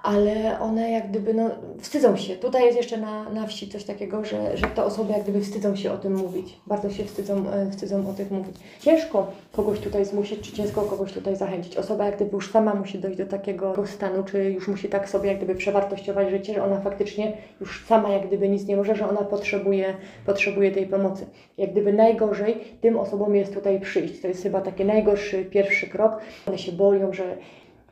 ale 0.04 0.60
one 0.60 0.90
jak 0.90 1.08
gdyby 1.10 1.34
no, 1.34 1.50
wstydzą 1.78 2.16
się. 2.16 2.36
Tutaj 2.36 2.64
jest 2.64 2.76
jeszcze 2.76 2.96
na, 2.96 3.30
na 3.30 3.46
wsi 3.46 3.68
coś 3.68 3.84
takiego, 3.84 4.24
że, 4.24 4.56
że 4.56 4.66
te 4.66 4.84
osoby 4.84 5.12
jak 5.12 5.22
gdyby 5.22 5.40
wstydzą 5.40 5.76
się 5.76 5.92
o 5.92 5.96
tym 5.96 6.16
mówić. 6.16 6.60
Bardzo 6.66 6.90
się 6.90 7.04
wstydzą, 7.04 7.50
e, 7.50 7.70
wstydzą 7.70 8.08
o 8.08 8.12
tym 8.12 8.26
mówić. 8.30 8.56
Ciężko 8.80 9.26
kogoś 9.52 9.80
tutaj 9.80 10.04
zmusić, 10.04 10.40
czy 10.40 10.52
ciężko 10.52 10.82
kogoś 10.82 11.12
tutaj 11.12 11.36
zachęcić. 11.36 11.76
Osoba 11.76 12.06
jak 12.06 12.16
gdyby 12.16 12.30
już 12.32 12.50
sama 12.50 12.74
musi 12.74 12.98
dojść 12.98 13.18
do 13.18 13.26
takiego 13.26 13.86
stanu, 13.86 14.24
czy 14.24 14.44
już 14.44 14.68
musi 14.68 14.88
tak 14.88 15.08
sobie 15.08 15.28
jak 15.28 15.36
gdyby 15.36 15.54
przewartościować 15.54 16.30
życie, 16.30 16.54
że 16.54 16.64
ona 16.64 16.80
faktycznie 16.80 17.32
już 17.60 17.86
sama 17.86 18.08
jak 18.08 18.26
gdyby 18.26 18.48
nic 18.48 18.66
nie 18.66 18.76
może, 18.76 18.96
że 18.96 19.08
ona 19.08 19.22
potrzebuje, 19.22 19.94
potrzebuje 20.26 20.72
tej 20.72 20.86
pomocy. 20.86 21.26
Jak 21.58 21.70
gdyby 21.70 21.92
najgorzej 21.92 22.56
tym 22.80 22.98
osobom 22.98 23.36
jest 23.36 23.54
tutaj 23.54 23.80
przyjść. 23.80 24.20
To 24.20 24.28
jest 24.28 24.42
chyba 24.42 24.60
taki 24.60 24.84
najgorszy 24.84 25.44
pierwszy 25.44 25.86
krok. 25.86 26.20
One 26.46 26.58
się 26.58 26.72
boją, 26.72 27.12
że 27.12 27.36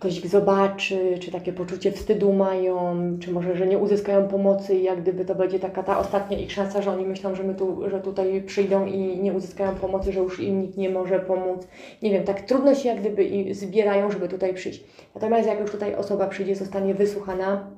ktoś 0.03 0.21
zobaczy, 0.21 1.19
czy 1.21 1.33
takie 1.33 1.53
poczucie 1.53 1.93
wstydu 1.93 2.33
mają, 2.33 2.97
czy 3.21 3.33
może, 3.33 3.57
że 3.57 3.67
nie 3.67 3.79
uzyskają 3.79 4.29
pomocy 4.29 4.75
i 4.75 4.83
jak 4.83 5.03
gdyby 5.03 5.25
to 5.25 5.35
będzie 5.35 5.59
taka 5.59 5.83
ta 5.83 5.99
ostatnia 5.99 6.39
ich 6.39 6.53
szansa, 6.53 6.83
że 6.83 6.91
oni 6.91 7.07
myślą, 7.07 7.35
że, 7.35 7.43
my 7.43 7.55
tu, 7.55 7.91
że 7.91 8.01
tutaj 8.01 8.43
przyjdą 8.43 8.87
i 8.87 8.99
nie 8.99 9.33
uzyskają 9.33 9.75
pomocy, 9.75 10.13
że 10.13 10.21
już 10.21 10.41
im 10.41 10.61
nikt 10.61 10.77
nie 10.77 10.91
może 10.91 11.21
pomóc. 11.21 11.67
Nie 12.03 12.11
wiem, 12.11 12.25
tak 12.25 12.41
trudno 12.41 12.75
się 12.75 12.89
jak 12.89 13.01
gdyby 13.01 13.55
zbierają, 13.55 14.11
żeby 14.11 14.29
tutaj 14.29 14.55
przyjść. 14.55 14.85
Natomiast 15.15 15.49
jak 15.49 15.61
już 15.61 15.71
tutaj 15.71 15.95
osoba 15.95 16.27
przyjdzie, 16.27 16.57
zostanie 16.57 16.95
wysłuchana, 16.95 17.71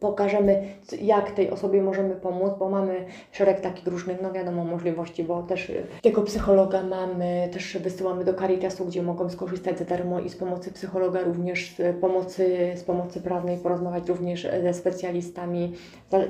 pokażemy, 0.00 0.62
jak 1.02 1.30
tej 1.30 1.50
osobie 1.50 1.82
możemy 1.82 2.14
pomóc, 2.14 2.52
bo 2.58 2.70
mamy 2.70 3.04
szereg 3.32 3.60
takich 3.60 3.86
różnych, 3.86 4.22
no 4.22 4.32
wiadomo, 4.32 4.64
możliwości, 4.64 5.24
bo 5.24 5.42
też 5.42 5.70
y, 5.70 5.86
tego 6.02 6.22
psychologa 6.22 6.82
mamy, 6.82 7.48
też 7.52 7.78
wysyłamy 7.78 8.24
do 8.24 8.34
Caritasu, 8.34 8.84
gdzie 8.84 9.02
mogą 9.02 9.30
skorzystać 9.30 9.78
za 9.78 9.84
darmo 9.84 10.20
i 10.20 10.28
z 10.28 10.36
pomocy 10.36 10.72
psychologa, 10.72 11.20
również 11.20 11.74
z 11.76 12.00
pomocy, 12.00 12.72
z 12.76 12.82
pomocy 12.84 13.20
prawnej, 13.20 13.58
porozmawiać 13.58 14.08
również 14.08 14.48
ze 14.62 14.74
specjalistami. 14.74 15.72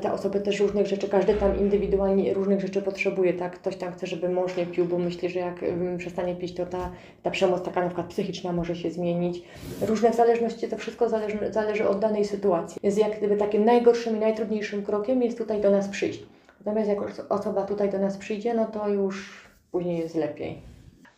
Te 0.01 0.13
osoby 0.13 0.41
też 0.41 0.61
różnych 0.61 0.87
rzeczy, 0.87 1.09
każdy 1.09 1.35
tam 1.35 1.61
indywidualnie 1.61 2.35
różnych 2.35 2.61
rzeczy 2.61 2.83
potrzebuje, 2.83 3.35
tak? 3.35 3.55
Ktoś 3.59 3.77
tam 3.77 3.93
chce, 3.93 4.07
żeby 4.07 4.29
mąż 4.29 4.57
nie 4.57 4.67
pił, 4.67 4.85
bo 4.85 4.99
myśli, 4.99 5.29
że 5.29 5.41
jak 5.41 5.65
przestanie 5.99 6.35
pić, 6.35 6.55
to 6.55 6.67
ta, 6.67 6.91
ta 7.23 7.31
przemoc 7.31 7.63
taka 7.63 7.81
na 7.81 7.87
przykład 7.87 8.07
psychiczna 8.07 8.53
może 8.53 8.77
się 8.77 8.91
zmienić. 8.91 9.43
Różne 9.83 10.11
w 10.11 10.15
zależności, 10.15 10.69
to 10.69 10.77
wszystko 10.77 11.09
zależy, 11.09 11.39
zależy 11.51 11.89
od 11.89 11.99
danej 11.99 12.25
sytuacji. 12.25 12.81
Jest 12.83 12.99
jak 12.99 13.19
gdyby 13.19 13.37
takim 13.57 13.67
najgorszym 13.67 14.17
i 14.17 14.21
najtrudniejszym 14.21 14.85
krokiem 14.85 15.23
jest 15.23 15.39
tutaj 15.39 15.63
do 15.63 15.71
nas 15.71 15.89
przyjść. 15.89 16.23
Natomiast 16.59 16.89
jak 16.89 17.31
osoba 17.31 17.63
tutaj 17.63 17.91
do 17.91 17.99
nas 17.99 18.17
przyjdzie, 18.17 18.55
no 18.55 18.67
to 18.67 18.89
już 18.89 19.47
później 19.71 19.99
jest 19.99 20.15
lepiej. 20.15 20.63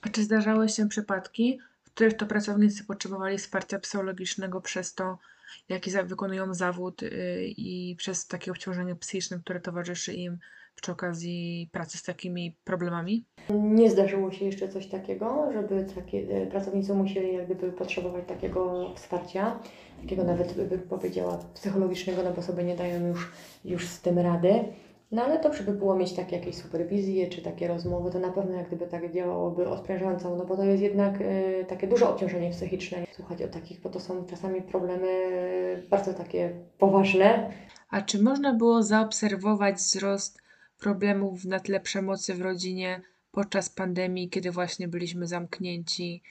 A 0.03 0.09
czy 0.09 0.23
zdarzały 0.23 0.69
się 0.69 0.89
przypadki, 0.89 1.61
w 1.85 1.91
których 1.91 2.17
to 2.17 2.27
pracownicy 2.27 2.85
potrzebowali 2.85 3.39
wsparcia 3.39 3.79
psychologicznego 3.79 4.61
przez 4.61 4.95
to, 4.95 5.19
jaki 5.69 5.91
wykonują 6.05 6.55
zawód 6.55 7.03
y, 7.03 7.09
i 7.57 7.97
przez 7.97 8.27
takie 8.27 8.51
obciążenie 8.51 8.97
psychiczne, 8.97 9.39
które 9.45 9.61
towarzyszy 9.61 10.13
im 10.13 10.39
przy 10.81 10.93
okazji 10.93 11.69
pracy 11.73 11.99
z 11.99 12.03
takimi 12.03 12.57
problemami? 12.65 13.27
Nie 13.51 13.91
zdarzyło 13.91 14.33
się 14.33 14.45
jeszcze 14.45 14.69
coś 14.69 14.87
takiego, 14.87 15.53
żeby 15.53 15.87
takie, 15.95 16.19
e, 16.19 16.47
pracownicy 16.47 16.95
musieli 16.95 17.35
jak 17.35 17.45
gdyby 17.47 17.73
potrzebować 17.73 18.25
takiego 18.27 18.91
wsparcia, 18.95 19.59
takiego 20.03 20.25
nawet 20.25 20.69
bym 20.69 20.81
powiedziała 20.81 21.39
psychologicznego, 21.55 22.23
no 22.23 22.33
bo 22.33 22.43
sobie 22.43 22.65
nie 22.65 22.77
dają 22.77 23.07
już, 23.07 23.33
już 23.65 23.87
z 23.87 24.01
tym 24.01 24.19
rady. 24.19 24.65
No 25.13 25.25
ale 25.25 25.41
dobrze 25.41 25.65
by 25.65 25.73
było 25.73 25.95
mieć 25.97 26.13
takie 26.13 26.37
jakieś 26.37 26.57
superwizje 26.57 27.29
czy 27.29 27.43
takie 27.43 27.69
rozmowy, 27.69 28.11
to 28.11 28.19
na 28.19 28.33
pewno 28.33 28.57
jak 28.57 28.67
gdyby 28.67 28.87
tak 28.87 29.13
działałoby 29.13 29.69
odprężająco, 29.69 30.37
no 30.37 30.45
bo 30.45 30.57
to 30.57 30.65
jest 30.65 30.83
jednak 30.83 31.15
e, 31.21 31.65
takie 31.65 31.87
duże 31.87 32.09
obciążenie 32.09 32.51
psychiczne. 32.51 32.99
Słuchać 33.13 33.43
o 33.43 33.49
takich, 33.49 33.81
bo 33.81 33.89
to 33.89 34.01
są 34.01 34.27
czasami 34.27 34.63
problemy 34.63 35.09
e, 35.09 35.89
bardzo 35.91 36.15
takie 36.15 36.53
poważne, 36.79 37.51
A 37.91 38.03
czy 38.03 38.23
można 38.23 38.55
było 38.55 38.83
zaobserwować 38.83 39.77
wzrost 39.77 40.39
problemów 40.79 41.45
na 41.45 41.61
tle 41.61 41.81
przemocy 41.81 42.35
w 42.35 42.41
rodzinie 42.41 43.01
podczas 43.33 43.69
pandemii, 43.69 44.29
kiedy 44.29 44.51
właśnie 44.51 44.89
byliśmy 44.89 45.27
zamknięci 45.27 46.23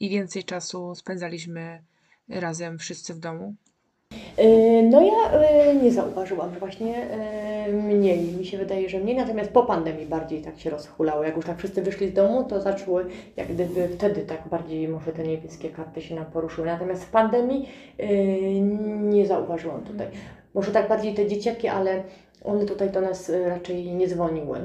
i 0.00 0.08
więcej 0.08 0.44
czasu 0.44 0.94
spędzaliśmy 0.94 1.82
razem 2.28 2.78
wszyscy 2.78 3.14
w 3.14 3.18
domu? 3.18 3.54
Yy, 4.38 4.82
No 4.82 5.00
ja 5.02 5.48
yy, 5.72 5.82
nie 5.82 5.92
zauważyłam, 5.92 6.54
że 6.54 6.60
właśnie 6.60 7.06
yy, 7.66 7.72
mniej, 7.72 8.32
mi 8.32 8.46
się 8.46 8.58
wydaje, 8.58 8.88
że 8.88 8.98
mniej, 8.98 9.16
natomiast 9.16 9.50
po 9.50 9.62
pandemii 9.62 10.06
bardziej 10.06 10.42
tak 10.42 10.58
się 10.58 10.70
rozhulało. 10.70 11.24
Jak 11.24 11.36
już 11.36 11.44
tak 11.44 11.58
wszyscy 11.58 11.82
wyszli 11.82 12.08
z 12.08 12.12
domu, 12.12 12.44
to 12.44 12.60
zaczęły 12.60 13.06
jak 13.36 13.48
gdyby 13.48 13.88
wtedy 13.88 14.20
tak 14.20 14.48
bardziej 14.48 14.88
może 14.88 15.12
te 15.12 15.22
niebieskie 15.22 15.70
karty 15.70 16.02
się 16.02 16.14
nam 16.14 16.26
poruszyły. 16.26 16.66
Natomiast 16.66 17.04
w 17.04 17.10
pandemii 17.10 17.68
nie 19.02 19.26
zauważyłam 19.26 19.82
tutaj. 19.82 20.06
Może 20.54 20.72
tak 20.72 20.88
bardziej 20.88 21.14
te 21.14 21.26
dzieciaki, 21.26 21.68
ale 21.68 22.02
one 22.46 22.64
tutaj 22.66 22.90
do 22.90 23.00
nas 23.00 23.28
yy, 23.28 23.48
raczej 23.48 23.94
nie 23.94 24.08
dzwoniły. 24.08 24.58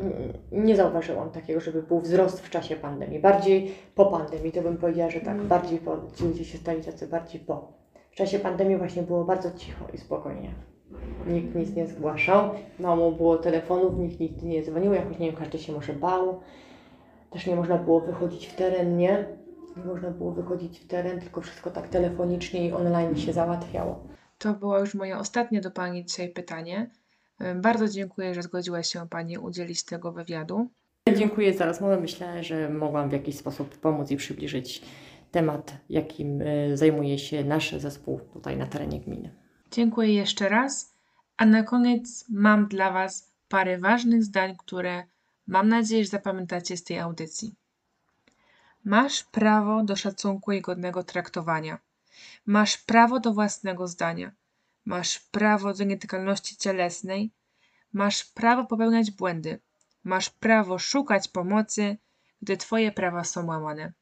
Nie- 0.51 0.59
Nie 0.61 0.75
zauważyłam 0.75 1.29
takiego, 1.31 1.59
żeby 1.59 1.83
był 1.83 1.99
wzrost 1.99 2.39
w 2.41 2.49
czasie 2.49 2.75
pandemii. 2.75 3.19
Bardziej 3.19 3.71
po 3.95 4.05
pandemii, 4.05 4.51
to 4.51 4.61
bym 4.61 4.77
powiedziała, 4.77 5.09
że 5.09 5.19
tak, 5.19 5.41
bardziej 5.41 5.79
po, 5.79 5.97
ci 6.15 6.23
ludzie 6.23 6.45
się 6.45 6.57
stali 6.57 6.83
tacy 6.83 7.07
bardziej 7.07 7.41
po. 7.41 7.71
W 8.11 8.15
czasie 8.15 8.39
pandemii 8.39 8.77
właśnie 8.77 9.03
było 9.03 9.23
bardzo 9.23 9.51
cicho 9.51 9.85
i 9.93 9.97
spokojnie. 9.97 10.49
Nikt 11.27 11.55
nic 11.55 11.75
nie 11.75 11.87
zgłaszał, 11.87 12.49
mało 12.79 13.11
było 13.11 13.37
telefonów, 13.37 13.97
nikt 13.99 14.19
nigdy 14.19 14.45
nie 14.47 14.63
dzwonił, 14.63 14.93
jakoś 14.93 15.19
nie 15.19 15.27
wiem, 15.31 15.35
każdy 15.39 15.57
się 15.59 15.73
może 15.73 15.93
bał. 15.93 16.39
Też 17.29 17.47
nie 17.47 17.55
można 17.55 17.77
było 17.77 17.99
wychodzić 17.99 18.47
w 18.47 18.55
teren, 18.55 18.97
nie? 18.97 19.25
Nie 19.77 19.83
można 19.83 20.09
było 20.11 20.31
wychodzić 20.31 20.79
w 20.79 20.87
teren, 20.87 21.19
tylko 21.19 21.41
wszystko 21.41 21.71
tak 21.71 21.87
telefonicznie 21.87 22.67
i 22.67 22.71
online 22.73 23.15
się 23.15 23.33
załatwiało. 23.33 23.99
To 24.37 24.53
było 24.53 24.79
już 24.79 24.93
moje 24.95 25.17
ostatnie 25.17 25.61
do 25.61 25.71
Pani 25.71 26.05
dzisiaj 26.05 26.29
pytanie. 26.29 26.89
Bardzo 27.55 27.87
dziękuję, 27.87 28.33
że 28.33 28.41
zgodziła 28.41 28.83
się 28.83 29.09
Pani 29.09 29.37
udzielić 29.37 29.83
tego 29.83 30.11
wywiadu. 30.11 30.69
Dziękuję 31.17 31.53
za 31.53 31.65
rozmowę. 31.65 31.99
Myślę, 31.99 32.43
że 32.43 32.69
mogłam 32.69 33.09
w 33.09 33.13
jakiś 33.13 33.37
sposób 33.37 33.77
pomóc 33.77 34.11
i 34.11 34.17
przybliżyć 34.17 34.81
temat, 35.31 35.77
jakim 35.89 36.41
y, 36.41 36.77
zajmuje 36.77 37.19
się 37.19 37.43
nasz 37.43 37.71
zespół 37.71 38.19
tutaj 38.19 38.57
na 38.57 38.67
terenie 38.67 38.99
gminy. 38.99 39.35
Dziękuję 39.71 40.13
jeszcze 40.13 40.49
raz. 40.49 40.95
A 41.37 41.45
na 41.45 41.63
koniec 41.63 42.25
mam 42.29 42.67
dla 42.67 42.91
Was 42.91 43.31
parę 43.47 43.77
ważnych 43.77 44.23
zdań, 44.23 44.55
które 44.57 45.03
mam 45.47 45.69
nadzieję, 45.69 46.03
że 46.03 46.09
zapamiętacie 46.09 46.77
z 46.77 46.83
tej 46.83 46.99
audycji. 46.99 47.55
Masz 48.83 49.23
prawo 49.23 49.83
do 49.83 49.95
szacunku 49.95 50.51
i 50.51 50.61
godnego 50.61 51.03
traktowania. 51.03 51.77
Masz 52.45 52.77
prawo 52.77 53.19
do 53.19 53.33
własnego 53.33 53.87
zdania. 53.87 54.31
Masz 54.85 55.19
prawo 55.19 55.73
do 55.73 55.83
nietykalności 55.83 56.57
cielesnej. 56.57 57.31
Masz 57.93 58.25
prawo 58.25 58.65
popełniać 58.65 59.11
błędy. 59.11 59.59
Masz 60.03 60.29
prawo 60.29 60.79
szukać 60.79 61.27
pomocy, 61.27 61.97
gdy 62.41 62.57
Twoje 62.57 62.91
prawa 62.91 63.23
są 63.23 63.45
łamane. 63.45 63.93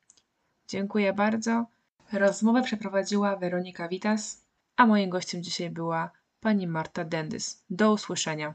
Dziękuję 0.67 1.13
bardzo. 1.13 1.65
Rozmowę 2.11 2.63
przeprowadziła 2.63 3.35
Weronika 3.35 3.87
Witas, 3.87 4.45
a 4.75 4.85
moim 4.85 5.09
gościem 5.09 5.43
dzisiaj 5.43 5.69
była 5.69 6.11
pani 6.39 6.67
Marta 6.67 7.05
Dendys. 7.05 7.63
Do 7.69 7.93
usłyszenia. 7.93 8.53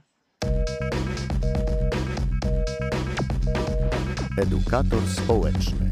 Edukator 4.39 5.09
społeczny. 5.09 5.91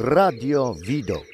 Radio 0.00 0.74
Widok. 0.86 1.24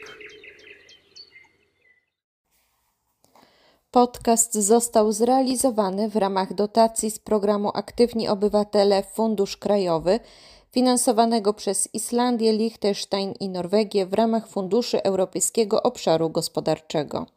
Podcast 3.91 4.55
został 4.55 5.13
zrealizowany 5.13 6.09
w 6.09 6.17
ramach 6.17 6.55
dotacji 6.55 7.11
z 7.11 7.19
programu 7.19 7.71
Aktywni 7.75 8.29
Obywatele 8.29 9.03
Fundusz 9.03 9.57
Krajowy, 9.57 10.21
finansowanego 10.73 11.55
przez 11.55 11.95
Islandię, 11.95 12.53
Liechtenstein 12.53 13.35
i 13.41 13.49
Norwegię 13.49 14.07
w 14.07 14.15
ramach 14.15 14.49
Funduszy 14.49 15.03
Europejskiego 15.03 15.83
Obszaru 15.83 16.31
Gospodarczego. 16.31 17.34